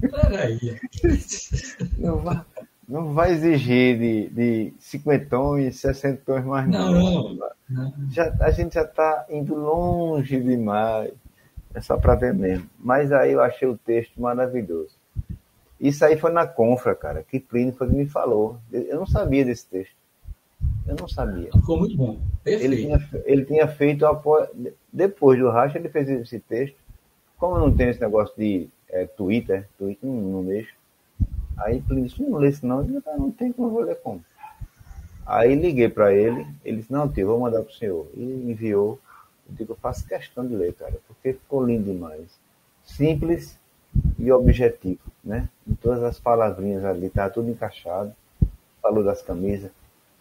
[0.00, 0.80] Peraí.
[1.96, 2.44] Não vai,
[2.92, 6.92] não vai exigir de, de 50 e 60 mais não.
[6.92, 7.50] não.
[7.70, 7.94] não.
[8.10, 11.10] Já, a gente já está indo longe demais.
[11.74, 12.68] É só para ver mesmo.
[12.78, 14.94] Mas aí eu achei o texto maravilhoso.
[15.80, 18.58] Isso aí foi na Confra, cara, que Plínio foi que me falou.
[18.70, 19.96] Eu não sabia desse texto.
[20.86, 21.50] Eu não sabia.
[21.50, 22.20] Ficou muito bom.
[22.44, 24.04] Ele tinha, ele tinha feito,
[24.92, 26.76] depois do racha, ele fez esse texto.
[27.38, 30.81] Como não tem esse negócio de é, Twitter, Twitter não, não mexo.
[31.64, 32.78] Aí Plínio disse, não lê isso não.
[32.78, 34.24] Eu disse, não tem como eu vou ler como.
[35.24, 38.06] Aí liguei para ele, ele disse, não, tio, vou mandar para o senhor.
[38.14, 38.98] E enviou.
[39.48, 42.38] Eu digo, eu faço questão de ler, cara, porque ficou lindo demais.
[42.84, 43.58] Simples
[44.18, 45.48] e objetivo, né?
[45.66, 48.12] Em todas as palavrinhas ali, tá tudo encaixado.
[48.80, 49.70] Falou das camisas,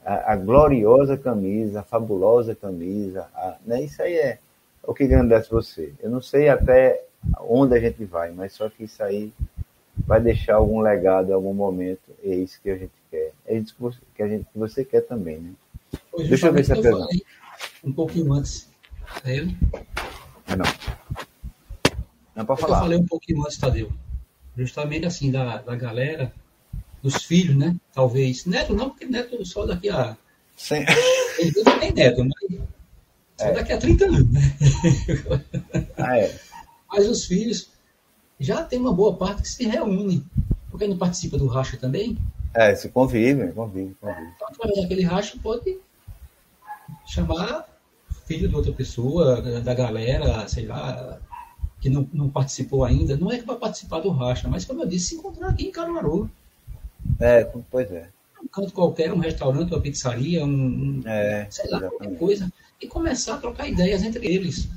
[0.05, 3.81] a, a gloriosa camisa, a fabulosa camisa, a, né?
[3.81, 4.39] Isso aí é
[4.83, 5.93] o que agradece você.
[5.99, 7.03] Eu não sei até
[7.39, 9.33] onde a gente vai, mas só que isso aí
[10.11, 12.01] vai deixar algum legado em algum momento.
[12.21, 13.31] é isso que a gente quer.
[13.45, 15.51] É isso que você, que a gente, que você quer também, né?
[16.11, 17.07] Pois Deixa eu ver se é pesado.
[17.81, 18.67] Um pouquinho antes.
[19.23, 19.57] É ele?
[20.49, 21.95] Não.
[22.35, 22.79] Não pode falar.
[22.79, 23.89] Eu falei um pouquinho antes, Tadeu.
[24.57, 26.33] Justamente assim, da, da galera,
[27.01, 27.73] dos filhos, né?
[27.93, 28.45] Talvez.
[28.45, 30.17] Neto não, porque neto só daqui a.
[30.57, 30.83] Sim.
[31.39, 32.59] Ele não tem neto, mas
[33.37, 33.53] só é.
[33.53, 34.41] daqui a 30 anos, né?
[35.95, 36.37] Ah, é.
[36.91, 37.70] Mas os filhos
[38.41, 40.25] já tem uma boa parte que se reúne.
[40.69, 42.17] Porque não participa do racha também.
[42.53, 44.31] É, se convive, convive, convive.
[44.35, 45.77] Então, através daquele racha, pode
[47.05, 47.67] chamar
[48.25, 51.19] filho de outra pessoa, da galera, sei lá,
[51.79, 53.15] que não, não participou ainda.
[53.15, 55.71] Não é que vai participar do racha, mas como eu disse, se encontrar aqui em
[55.71, 56.29] Caruaru.
[57.19, 58.09] É, pois é.
[58.41, 61.97] Um canto qualquer, um restaurante, uma pizzaria, um, é, sei lá, exatamente.
[61.99, 62.53] qualquer coisa.
[62.81, 64.67] E começar a trocar ideias entre eles.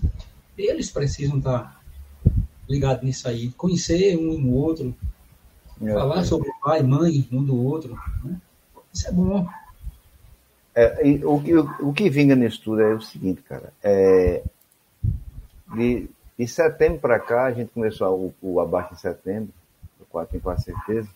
[0.59, 1.83] Eles precisam estar
[2.69, 3.51] ligados nisso aí.
[3.53, 4.95] Conhecer um no outro.
[5.79, 6.25] falar é.
[6.25, 7.99] sobre pai, mãe, um do outro.
[8.23, 8.41] Né?
[8.93, 9.47] Isso é bom.
[10.75, 13.73] É, o, que, o, o que vinga nisso tudo é o seguinte, cara.
[13.83, 14.43] É,
[15.75, 16.09] de,
[16.39, 19.51] de setembro para cá, a gente começou o, o abaixo em setembro,
[20.01, 21.09] o quatro tem quase certeza.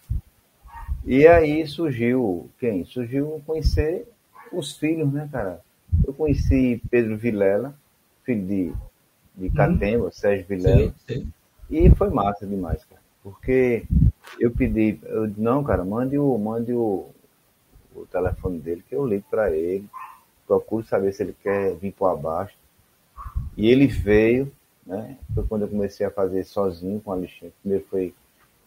[1.05, 2.85] E aí surgiu quem?
[2.85, 4.07] Surgiu conhecer
[4.53, 5.61] os filhos, né, cara?
[6.07, 7.75] Eu conheci Pedro Vilela,
[8.25, 8.73] filho de,
[9.35, 10.13] de Catemba, uhum.
[10.13, 10.95] Sérgio Vilela.
[11.07, 11.33] Sim, sim.
[11.71, 13.01] E foi massa demais, cara.
[13.23, 13.85] Porque
[14.39, 17.07] eu pedi, eu não, cara, mande o, mande o,
[17.95, 19.89] o telefone dele, que eu ligo para ele,
[20.47, 22.57] procuro saber se ele quer vir por abaixo.
[23.57, 24.51] E ele veio,
[24.87, 25.19] né?
[25.35, 27.55] Foi quando eu comecei a fazer sozinho com o Alexandre.
[27.61, 28.15] Primeiro foi,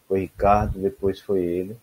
[0.06, 1.76] foi Ricardo, depois foi ele.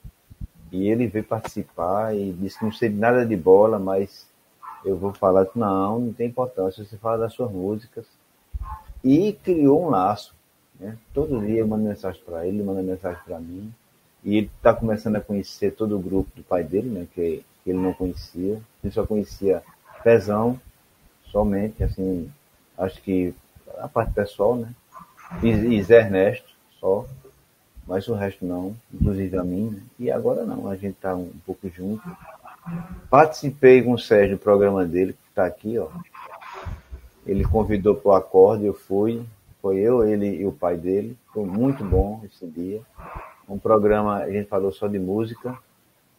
[0.72, 4.30] E ele veio participar e disse que não sei nada de bola, mas
[4.86, 8.06] eu vou falar, não, não tem importância, você fala das suas músicas.
[9.04, 10.36] E criou um laço.
[10.80, 10.98] Né?
[11.14, 13.74] Todo dia eu mando mensagem para ele, ele manda mensagem para mim.
[14.24, 17.08] E ele está começando a conhecer todo o grupo do pai dele, né?
[17.14, 18.62] Que, que, ele não conhecia.
[18.84, 19.64] Ele só conhecia
[20.04, 20.60] Pezão,
[21.32, 22.32] somente, assim,
[22.78, 23.34] acho que
[23.78, 24.74] a parte pessoal, né?
[25.44, 26.50] E, e Zé Ernesto,
[26.80, 27.06] só.
[27.86, 29.70] mas o resto não, inclusive a mim.
[29.70, 29.82] Né?
[30.00, 32.04] E agora não, a gente está um pouco junto.
[33.10, 35.90] Participei com o Sérgio do programa dele, que está aqui, ó.
[37.26, 39.24] Ele convidou para o acorde, eu fui.
[39.62, 41.18] Foi eu, ele e o pai dele.
[41.34, 42.82] Foi muito bom esse dia.
[43.48, 45.58] Um programa, a gente falou só de música,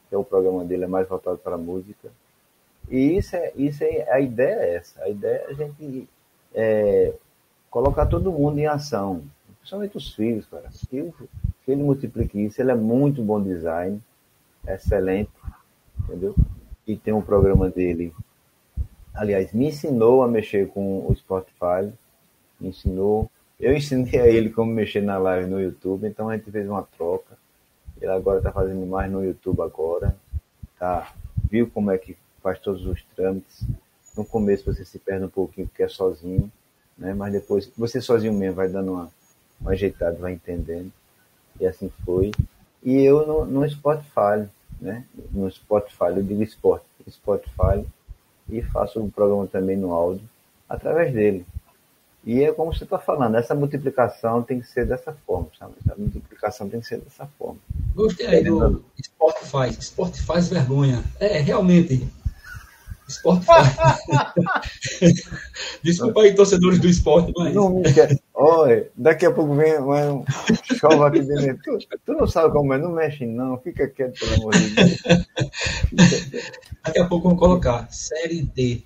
[0.09, 2.11] que é o programa dele é mais voltado para a música.
[2.89, 5.03] E isso é, isso é, a ideia é essa.
[5.03, 6.09] A ideia é a gente
[6.55, 7.15] é,
[7.71, 9.23] colocar todo mundo em ação,
[9.59, 10.69] principalmente os filhos, cara.
[10.89, 11.13] Que,
[11.69, 14.03] ele multiplique isso, ele é muito bom design,
[14.67, 15.31] excelente,
[16.03, 16.35] entendeu?
[16.85, 18.13] E tem um programa dele,
[19.15, 21.93] aliás, me ensinou a mexer com o Spotify,
[22.61, 23.31] ensinou.
[23.59, 26.83] Eu ensinei a ele como mexer na live no YouTube, então a gente fez uma
[26.83, 27.39] troca.
[28.01, 30.17] Ele agora está fazendo mais no YouTube agora,
[30.79, 31.13] tá?
[31.51, 33.63] Viu como é que faz todos os trâmites.
[34.17, 36.51] No começo você se perde um pouquinho porque é sozinho,
[36.97, 37.13] né?
[37.13, 39.11] Mas depois você sozinho mesmo vai dando uma,
[39.61, 40.91] uma ajeitada, vai entendendo.
[41.59, 42.31] E assim foi.
[42.83, 44.49] E eu no, no Spotify,
[44.81, 45.05] né?
[45.31, 47.85] No Spotify, eu digo Spot, Spotify,
[48.49, 50.25] e faço um programa também no áudio
[50.69, 51.45] através dele.
[52.25, 55.73] E é como você está falando, essa multiplicação tem que ser dessa forma, sabe?
[55.85, 57.59] Essa multiplicação tem que ser dessa forma.
[57.95, 61.03] Gostei aí do Spotify, Spotify vergonha.
[61.19, 62.07] É, realmente,
[63.11, 63.51] Spotify.
[65.83, 67.55] Desculpa aí, torcedores do esporte, mas.
[67.55, 68.19] Não me quer.
[68.35, 70.25] Olha, daqui a pouco vem um
[70.79, 71.59] chove aqui dentro.
[71.63, 73.59] Tu, tu, não sabe como é, não mexe, não.
[73.59, 75.03] Fica quieto, pelo amor de Deus.
[76.85, 78.83] Daqui a pouco vamos colocar Série D.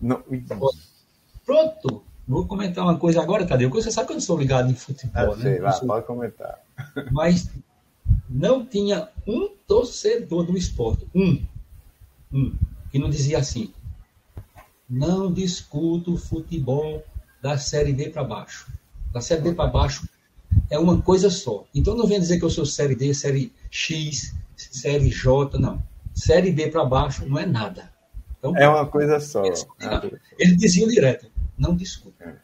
[0.00, 0.22] Não.
[1.44, 2.05] Pronto.
[2.26, 3.70] Vou comentar uma coisa agora, Tadeu.
[3.70, 5.42] Você sabe que eu não sou ligado em futebol, ah, né?
[5.42, 5.86] Sei, lá, sou...
[5.86, 6.60] pode comentar.
[7.12, 7.48] Mas
[8.28, 11.06] não tinha um torcedor do esporte.
[11.14, 11.44] Um.
[12.32, 12.52] Um
[12.90, 13.72] que não dizia assim:
[14.88, 17.04] não discuto futebol
[17.40, 18.72] da Série D para baixo.
[19.12, 20.08] Da Série D para baixo
[20.70, 21.64] é uma coisa só.
[21.74, 25.82] Então não venha dizer que eu sou Série D, Série X, Série J, não.
[26.14, 27.92] Série B para baixo não é nada.
[28.38, 29.42] Então, é uma coisa só.
[30.38, 32.22] Ele dizia direto: não discuto.
[32.22, 32.36] É.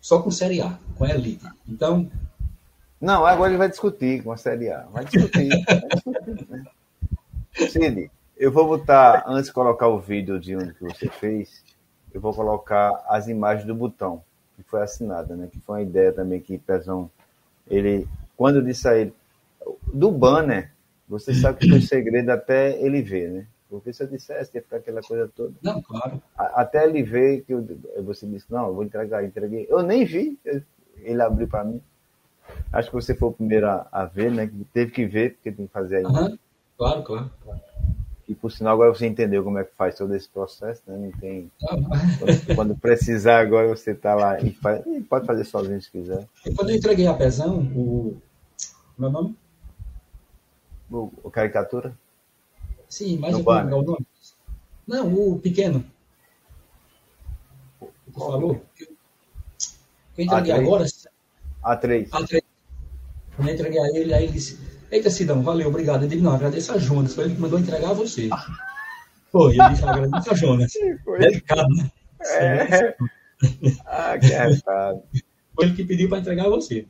[0.00, 1.46] Só com Série A, com a Elite.
[1.68, 2.10] Então.
[3.00, 4.82] Não, agora ele vai discutir com a Série A.
[4.92, 5.48] Vai discutir.
[6.48, 6.64] né?
[7.54, 11.62] Cid, eu vou botar, antes de colocar o vídeo de onde que você fez,
[12.12, 14.22] eu vou colocar as imagens do botão,
[14.56, 15.48] que foi assinada, né?
[15.50, 17.10] Que foi uma ideia também que Pezão,
[17.68, 19.14] ele, quando disse a ele,
[19.92, 20.72] do banner,
[21.08, 23.46] você sabe que foi segredo até ele ver, né?
[23.78, 25.54] Porque se eu dissesse, ia ficar aquela coisa toda.
[25.62, 26.22] Não, claro.
[26.36, 27.66] Até ele ver que eu,
[28.04, 29.66] você disse, não, eu vou entregar, entreguei.
[29.68, 30.38] Eu nem vi,
[30.98, 31.80] ele abriu para mim.
[32.70, 34.50] Acho que você foi o primeiro a, a, ver, né?
[34.72, 36.04] Teve que ver, porque tem que fazer aí.
[36.04, 36.38] Uhum.
[36.76, 37.60] Claro, claro, claro.
[38.28, 40.96] E por sinal, agora você entendeu como é que faz todo esse processo, né?
[40.96, 41.50] Não tem.
[42.18, 46.26] Quando, quando precisar, agora você está lá e, faz, e pode fazer sozinho se quiser.
[46.46, 48.20] E quando eu entreguei a Pezão, o.
[48.98, 49.36] Meu nome?
[50.90, 51.94] O, o caricatura?
[52.92, 54.06] Sim, mas o, é o nome.
[54.86, 55.82] Não, o pequeno.
[57.80, 58.62] O falou?
[60.18, 60.60] Eu entreguei A3.
[60.60, 60.84] agora.
[60.84, 62.10] A3.
[62.10, 62.42] A3.
[63.34, 66.02] Quando eu entreguei a ele, aí ele disse Eita, Sidão, valeu, obrigado.
[66.02, 68.28] Eu digo, não, agradeço a Jonas, foi ele que mandou entregar a você.
[69.30, 70.72] Foi, eu disse, agradeço a Jonas.
[71.18, 71.90] Delicado, né?
[72.26, 72.94] É.
[73.86, 75.02] ah, que arretado.
[75.54, 76.86] Foi ele que pediu para entregar a você.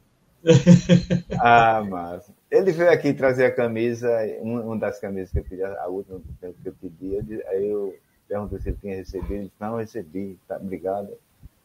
[1.40, 4.10] ah, mas ele veio aqui trazer a camisa,
[4.42, 7.96] uma das camisas que eu pedi, a última que eu pedi, aí eu
[8.28, 11.08] perguntei se ele tinha recebido, ele disse, não, recebi, tá, obrigado,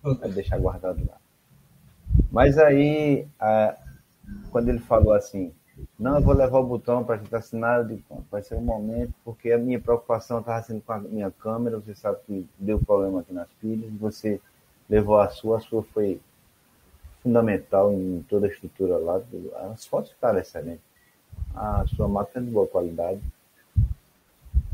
[0.01, 1.17] vai deixar guardado lá.
[2.31, 3.75] Mas aí, a,
[4.49, 5.51] quando ele falou assim,
[5.99, 7.85] não, eu vou levar o botão para gente assinar.
[7.85, 11.77] de vai ser um momento, porque a minha preocupação estava sendo com a minha câmera.
[11.79, 13.91] Você sabe que deu problema aqui nas pilhas.
[13.99, 14.41] Você
[14.89, 16.19] levou a sua, a sua foi
[17.27, 19.21] fundamental em toda a estrutura lá.
[19.73, 20.81] As fotos ficaram excelentes.
[21.55, 23.21] A sua máquina é de boa qualidade.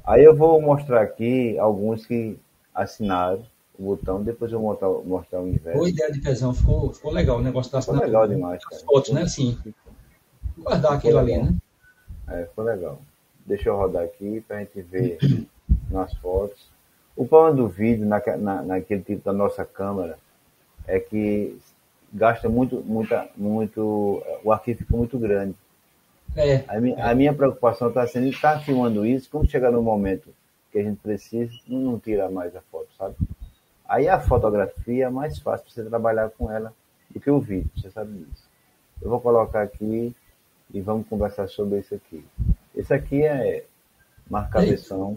[0.06, 2.38] Aí eu vou mostrar aqui alguns que
[2.74, 3.46] assinaram
[3.80, 5.78] o botão, depois eu vou mostrar, mostrar o inverso.
[5.78, 8.08] Boa ideia de pesão, ficou, ficou legal o negócio da assinatura.
[8.08, 8.76] Ficou legal demais, cara.
[8.76, 9.28] As fotos, né?
[9.28, 9.58] Sim
[10.58, 11.56] guardar aquilo ali, né?
[12.28, 13.02] É, foi legal.
[13.46, 15.18] Deixa eu rodar aqui para a gente ver
[15.90, 16.68] nas fotos.
[17.16, 20.18] O problema do vídeo na, na, naquele tipo da nossa câmera
[20.88, 21.58] é que
[22.14, 25.56] gasta muito, muita, muito, o arquivo fica muito grande.
[26.36, 27.02] É, a, minha, é.
[27.02, 30.30] a minha preocupação está sendo estar tá filmando isso, quando chegar no momento
[30.72, 33.16] que a gente precisa, não, tira mais a foto, sabe?
[33.88, 36.74] Aí a fotografia é mais fácil você trabalhar com ela
[37.10, 38.50] do que o vídeo, você sabe disso.
[39.02, 40.16] Eu vou colocar aqui
[40.74, 42.26] e vamos conversar sobre isso aqui.
[42.76, 43.66] Esse aqui é
[44.30, 45.16] marca cabeção,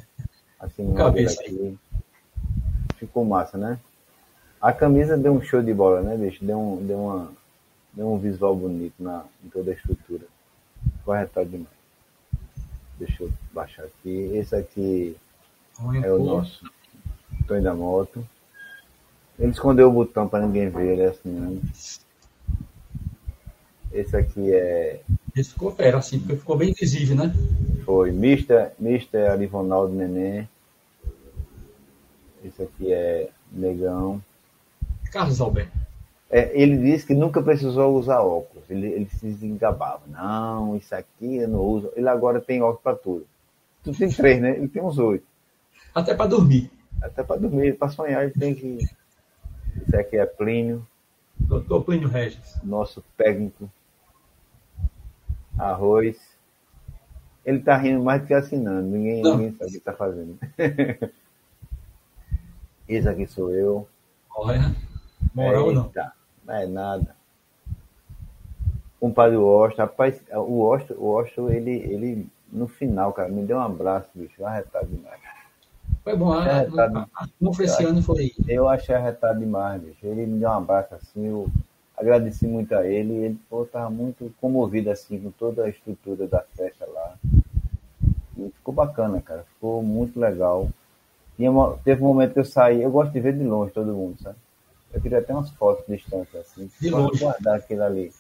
[0.59, 1.41] assim, Cabeça.
[1.41, 1.79] aqui.
[2.97, 3.79] Ficou massa, né?
[4.61, 6.45] A camisa deu um show de bola, né, bicho?
[6.45, 7.33] Deu, um, deu, uma,
[7.93, 10.25] deu um visual bonito na, em toda a estrutura.
[11.05, 11.69] corretado demais.
[12.99, 14.31] Deixa eu baixar aqui.
[14.35, 15.17] Esse aqui
[16.03, 16.65] é o nosso
[17.47, 18.27] Tonho da Moto.
[19.39, 21.61] Ele escondeu o botão para ninguém ver, ele é assim, né?
[23.93, 25.01] Esse aqui é.
[25.35, 27.33] Esse ficou fera, assim, porque ficou bem visível, né?
[27.85, 28.11] Foi.
[28.11, 30.49] Mister, Mister Arivonaldo Neném.
[32.43, 34.23] Esse aqui é Negão.
[35.11, 35.87] Carlos Alberto.
[36.29, 38.69] É, ele disse que nunca precisou usar óculos.
[38.69, 40.03] Ele, ele se desengabava.
[40.09, 41.93] Não, isso aqui eu não uso.
[41.95, 43.27] Ele agora tem óculos para tudo.
[43.85, 44.57] Tu tem três, né?
[44.57, 45.25] Ele tem uns oito.
[45.95, 46.71] Até para dormir.
[47.01, 48.79] Até para dormir, para sonhar, ele tem que.
[49.83, 50.87] Esse aqui é Plínio.
[51.39, 52.59] Doutor Plínio Regis.
[52.65, 53.71] Nosso técnico.
[55.57, 56.19] Arroz.
[57.45, 58.89] Ele tá rindo mais do que assinando.
[58.89, 60.37] Ninguém, ninguém sabe o que está fazendo.
[62.89, 63.89] Esse aqui sou eu.
[64.35, 64.75] Olha.
[65.35, 66.13] Moral Eita, não.
[66.47, 67.17] Não é nada.
[69.01, 73.61] Compadre Washington, rapaz, o Washington, o Washington, ele, ele, no final, cara, me deu um
[73.61, 75.21] abraço, bicho, arretado demais.
[76.03, 78.33] Foi bom, a, a, a, esse ano foi.
[78.49, 79.99] Eu achei arretado demais, bicho.
[80.07, 81.49] Ele me deu um abraço assim, eu
[81.97, 86.41] agradeci muito a ele, ele pô, tava muito comovido assim com toda a estrutura da
[86.41, 87.15] festa lá.
[88.39, 90.69] E ficou bacana, cara, ficou muito legal.
[91.39, 94.21] Uma, teve um momento que eu saí, eu gosto de ver de longe todo mundo,
[94.23, 94.37] sabe?
[94.97, 98.11] Eu queria até umas fotos distantes assim, para guardar aquilo ali,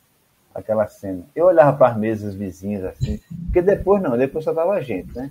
[0.55, 1.23] aquela cena.
[1.35, 5.31] Eu olhava para as mesas vizinhas assim, porque depois não, depois só tava gente, né?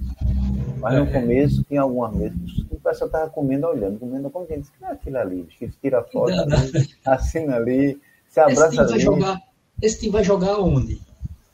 [0.79, 1.21] Mas no é.
[1.21, 2.39] começo tinha algumas mesas,
[2.71, 6.01] o pessoal tava comendo, olhando, comendo, como quem disse, que é aquilo ali, que tira
[6.03, 8.99] foto, ali, assina ali, se abraça esse ali.
[8.99, 9.41] Jogar,
[9.83, 10.99] esse time vai jogar onde?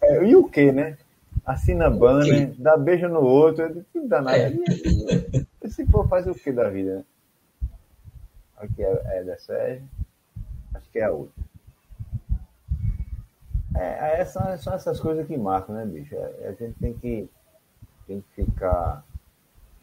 [0.02, 0.98] É, e o que, né?
[1.46, 4.38] Assina banner, dá beijo no outro, que danado.
[4.38, 5.42] É.
[5.68, 7.04] Esse povo faz o que da vida, né?
[8.62, 9.90] Aqui é, é da Sérgio.
[10.76, 11.44] Acho que é a outra.
[13.76, 16.14] É, é, são, são essas coisas que marcam, né, bicho?
[16.16, 17.28] É, a gente tem que,
[18.06, 19.04] tem que ficar,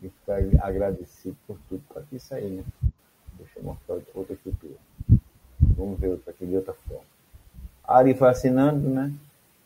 [0.00, 2.64] tem que ficar agradecido por tudo para isso aí, né?
[3.32, 4.76] Deixa eu mostrar outra estrutura.
[5.60, 7.04] Vamos ver outra aqui de outra forma.
[7.82, 9.12] Ari foi assinando, né?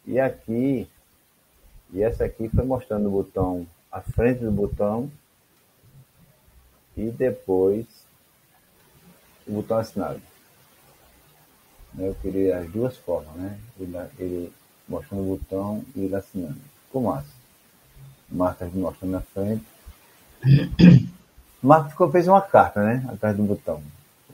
[0.07, 0.89] E aqui,
[1.93, 5.11] e essa aqui foi mostrando o botão, a frente do botão,
[6.97, 8.02] e depois
[9.47, 10.21] o botão assinado.
[11.99, 13.59] Eu queria as duas formas, né?
[13.79, 14.53] Ele, ele
[14.89, 16.59] mostrando o botão e ele assinando.
[16.87, 17.29] Ficou massa.
[18.31, 19.65] Marcas mostrando na frente.
[21.63, 23.07] Marcos ficou, fez uma carta, né?
[23.09, 23.83] Atrás do botão.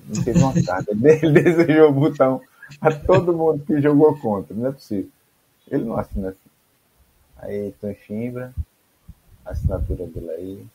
[0.08, 0.92] Ele fez uma carta.
[1.02, 2.40] Ele desejou o botão
[2.80, 4.54] a todo mundo que jogou contra.
[4.54, 5.10] Não é possível.
[5.68, 6.38] Ele não assina assim.
[7.38, 8.54] Aí, Tom Chimbra,
[9.44, 10.66] assinatura dele aí.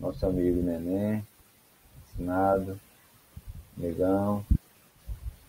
[0.00, 1.24] Nosso amigo Neném
[2.18, 2.78] assinado,
[3.76, 4.44] negão.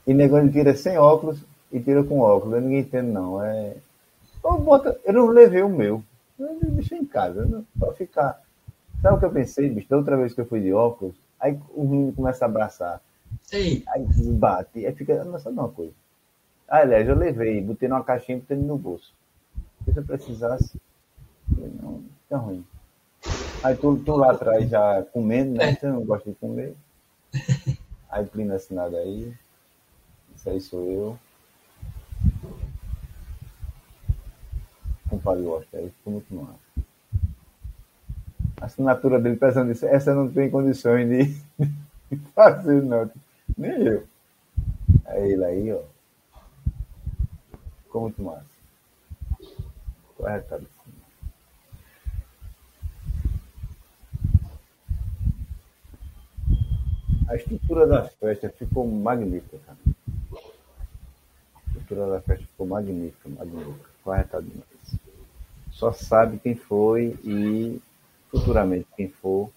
[0.05, 2.55] E negão ele tira sem óculos e tira com óculos.
[2.55, 3.43] Eu ninguém entende, não.
[3.43, 3.75] É...
[4.43, 4.95] Eu, boto...
[5.03, 6.03] eu não levei o meu.
[6.39, 7.65] Eu deixei em casa, não...
[7.77, 8.41] pra ficar.
[9.01, 9.89] Sabe o que eu pensei, bicho?
[9.89, 13.01] Da outra vez que eu fui de óculos, aí o menino começa a abraçar.
[13.43, 13.83] Sim.
[13.87, 15.93] Aí bate, aí fica, não sabe uma coisa.
[16.67, 19.13] Ah, aliás, eu levei, botei numa caixinha e botei no bolso.
[19.85, 20.79] Se eu precisasse,
[21.81, 22.63] não, fica ruim.
[23.61, 25.71] Aí tu, tu lá atrás já comendo, né?
[25.71, 25.75] É.
[25.75, 26.75] Você não gosta de comer.
[28.09, 29.33] Aí Plínio assinado aí.
[30.35, 31.19] Isso aí sou eu.
[35.09, 36.59] Compadre gosta aí, ficou muito massa.
[38.61, 41.25] A assinatura dele pensando nisso, essa não tem condições de,
[42.09, 43.09] de fazer, não.
[43.57, 44.07] Nem eu.
[45.05, 45.81] Aí ele aí, ó.
[47.83, 48.45] Ficou muito massa.
[50.15, 50.67] Corretado.
[57.29, 59.77] A estrutura da festa ficou magnífica, cara.
[60.33, 63.89] A estrutura da festa ficou magnífica, magnífica.
[64.03, 64.99] Corretado demais.
[65.69, 67.79] Só sabe quem foi e
[68.31, 69.51] futuramente quem for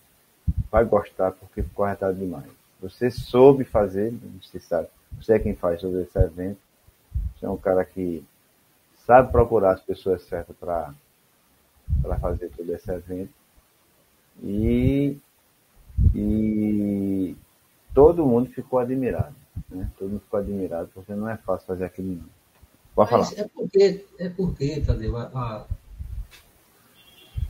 [0.70, 2.45] vai gostar porque ficou arretado demais.
[2.79, 4.12] Você soube fazer,
[4.43, 6.61] você sabe, você é quem faz sobre esse evento.
[7.35, 8.23] Você é um cara que
[9.07, 10.95] sabe procurar as pessoas certas para
[12.20, 13.33] fazer todo esse evento.
[14.43, 15.16] E,
[16.14, 17.35] e
[17.95, 19.34] todo mundo ficou admirado.
[19.70, 19.90] Né?
[19.99, 22.43] Todo mundo ficou admirado, porque não é fácil fazer aquilo não.
[22.95, 23.30] Pode falar.
[23.36, 25.66] É porque, é porque Tadeu, a,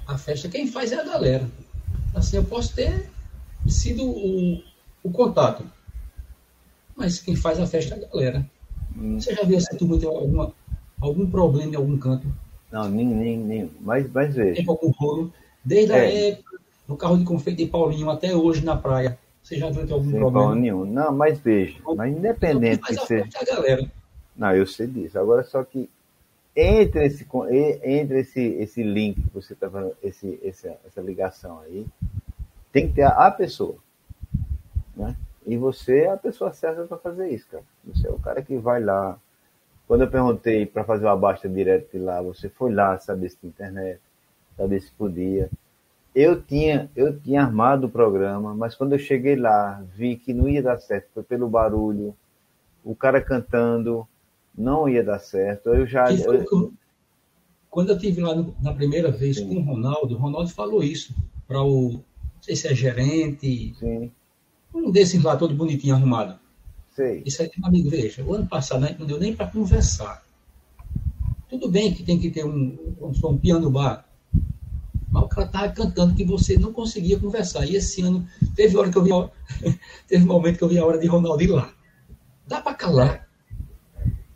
[0.06, 1.48] a festa, quem faz é a galera.
[2.14, 3.10] Assim, eu posso ter
[3.66, 4.62] sido o,
[5.02, 5.64] o contato,
[6.96, 8.50] mas quem faz a festa é a galera.
[8.96, 9.18] Hum.
[9.18, 10.52] Você já viu essa turma ter alguma,
[11.00, 12.26] algum problema em algum canto?
[12.70, 13.70] Não, nem, nem, nem.
[13.80, 14.54] Mas, mas veja.
[14.54, 15.32] Tem algum rolo.
[15.64, 16.00] Desde é.
[16.00, 19.18] a época do carro de confeito de Paulinho até hoje na praia.
[19.52, 20.54] Você já ter algum Sem problema?
[20.54, 20.84] nenhum.
[20.86, 23.28] Não, mas veja, mas independente que seja.
[23.38, 23.90] A galera.
[24.34, 25.18] Não, eu sei disso.
[25.18, 25.90] Agora só que
[26.56, 27.26] entre esse,
[27.82, 31.86] entre esse, esse link que você está fazendo, esse, essa, essa ligação aí,
[32.72, 33.76] tem que ter a, a pessoa.
[34.96, 35.14] Né?
[35.46, 37.64] E você é a pessoa certa para fazer isso, cara.
[37.84, 39.18] Você é o cara que vai lá.
[39.86, 43.36] Quando eu perguntei para fazer uma baixa direto de lá, você foi lá saber se
[43.36, 44.00] tinha internet,
[44.56, 45.50] saber se podia.
[46.14, 50.48] Eu tinha, eu tinha armado o programa, mas quando eu cheguei lá, vi que não
[50.48, 52.14] ia dar certo, foi pelo barulho,
[52.84, 54.06] o cara cantando,
[54.56, 55.70] não ia dar certo.
[55.70, 56.12] Eu já.
[56.12, 56.72] Eu...
[57.70, 59.48] Quando eu tive lá no, na primeira vez Sim.
[59.48, 61.14] com o Ronaldo, o Ronaldo falou isso
[61.48, 61.92] para o.
[61.92, 63.74] Não sei se é gerente.
[63.78, 64.12] Sim.
[64.74, 66.38] Um desses lá, todo bonitinho, arrumado.
[66.94, 67.22] Sei.
[67.24, 70.22] Isso aí, meu amigo, veja, o ano passado né, não deu nem para conversar.
[71.48, 74.06] Tudo bem que tem que ter um, um, um piano bar,
[75.12, 77.66] mas o cara estava cantando que você não conseguia conversar.
[77.66, 79.10] E esse ano, teve hora que eu vi,
[80.08, 81.70] teve momento que eu vi a hora de Ronaldo ir lá.
[82.46, 83.28] Dá para calar.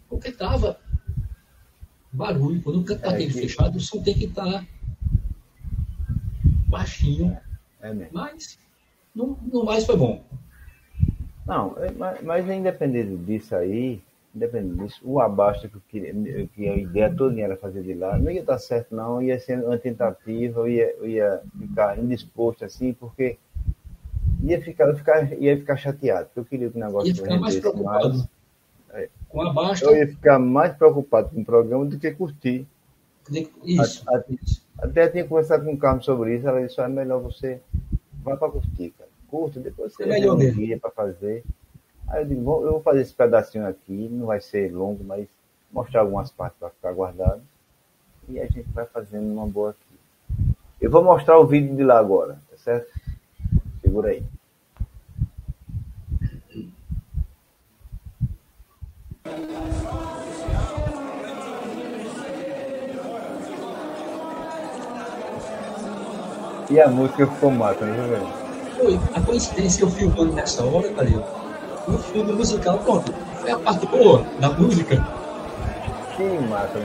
[0.09, 0.79] Porque tava
[2.13, 2.61] barulho.
[2.63, 4.67] Quando o canto está é, fechado, o som tem que estar tá
[6.69, 7.37] baixinho.
[7.81, 8.13] É mesmo.
[8.13, 8.59] Mas
[9.15, 10.23] no, no mais foi bom.
[11.47, 14.03] Não, é, mas, mas independente disso aí,
[14.37, 18.19] independente disso, o abaixo que, eu queria, que a ideia toda era fazer de lá,
[18.19, 22.65] não ia dar certo não, ia ser uma tentativa, eu ia, eu ia ficar indisposto
[22.65, 23.39] assim, porque
[24.43, 27.59] ia ficar, ficar, ia ficar chateado, porque eu queria que o negócio ia ficar mais
[27.59, 28.09] preocupado.
[28.11, 28.29] Mais,
[28.91, 29.85] é, com a baixa.
[29.87, 32.67] Eu ia ficar mais preocupado com o programa do que curtir.
[33.65, 34.05] Isso.
[34.09, 34.65] A, a, isso.
[34.79, 37.61] Até tinha conversado com o Carlos sobre isso, ela disse, é melhor você
[38.23, 39.11] vá para curtir, cara.
[39.29, 41.43] Curta, depois você é melhor um dia para fazer.
[42.09, 45.27] Aí eu digo, eu vou fazer esse pedacinho aqui, não vai ser longo, mas
[45.73, 47.43] mostrar algumas partes para ficar guardado.
[48.29, 50.47] E a gente vai fazendo uma boa aqui.
[50.81, 52.93] Eu vou mostrar o vídeo de lá agora, tá certo?
[53.81, 54.23] Segura aí.
[66.69, 68.77] E a música ficou mata, não é vendo?
[68.77, 71.46] Foi a coincidência que eu filmando nessa hora, Calil.
[71.89, 73.13] O filme musical, pronto.
[73.41, 74.97] Foi a parte boa da música.
[76.17, 76.81] Que massa,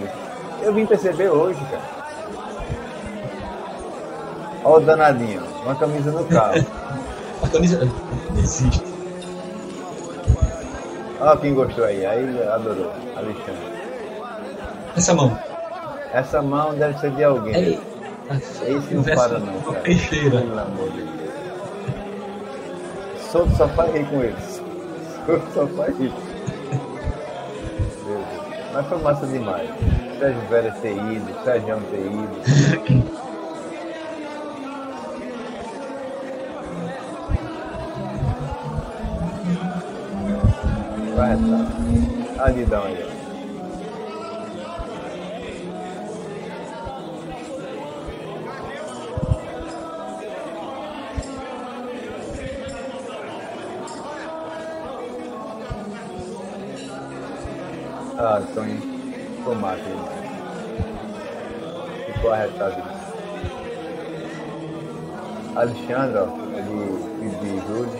[0.62, 2.02] Eu vim perceber hoje, cara.
[4.64, 6.64] Olha o danadinho, uma camisa no carro.
[7.42, 7.90] a camisa.
[8.38, 8.84] Existe.
[11.20, 13.72] Olha quem gostou aí, aí adorou, Alexandre.
[14.96, 15.38] Essa mão.
[16.14, 17.80] Essa mão deve ser de alguém.
[18.30, 19.80] É, Esse não para não, cara.
[19.82, 20.42] Peixeira.
[20.42, 21.32] Pelo amor de Deus.
[23.32, 24.61] Solto só faz rir com eles.
[25.54, 26.14] Só faz rir.
[28.74, 29.70] Mas foi massa demais.
[30.20, 32.42] Sérgio Vera ter ido, Sérgio ter ido.
[41.16, 42.44] Vai, tá.
[42.46, 43.08] Adidão aí, ó.
[43.08, 43.21] Ah,
[65.62, 68.00] Alexandre, ó, de, de Júlio.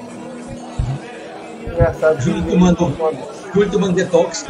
[1.64, 2.20] Engraçado.
[2.20, 3.12] Júlio tomando, uma...
[3.54, 4.48] Júlio tomando detox.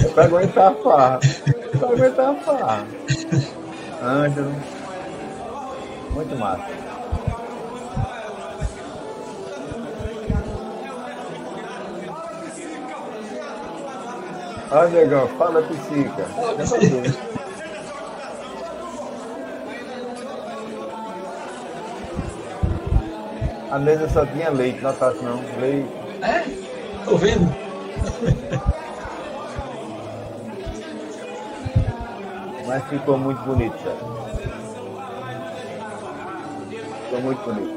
[0.00, 1.20] é pra aguentar a farra.
[1.46, 2.86] É pra aguentar a farra.
[4.02, 4.52] Ângelo.
[6.10, 6.84] Muito massa.
[14.72, 16.26] Ah, negão, fala psica.
[23.74, 25.42] A mesa só tinha leite, não tá não.
[25.60, 25.88] Leite.
[26.22, 26.44] É?
[27.04, 27.52] Tô vendo.
[32.68, 33.96] Mas ficou muito bonito, cara.
[37.02, 37.74] Ficou muito bonito.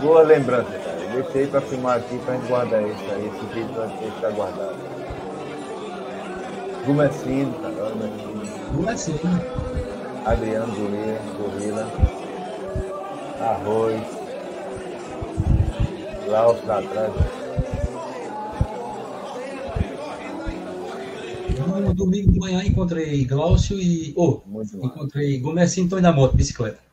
[0.00, 0.70] Boa lembrança.
[1.12, 3.26] Deixei para filmar aqui para gente guardar isso aí.
[3.26, 4.76] Esse vídeo vai ficar guardado.
[6.86, 7.74] Gumecino, cara.
[7.90, 8.42] Gumecino.
[8.72, 9.62] Gumecino.
[10.24, 11.86] Adriano Gorila, Gorila.
[13.40, 14.02] Arroz.
[16.28, 17.12] Laos lá atrás.
[21.84, 24.12] No domingo de manhã encontrei Glaucio e.
[24.16, 24.40] Oh,
[24.82, 26.91] encontrei Gomecinho, tô na moto, bicicleta.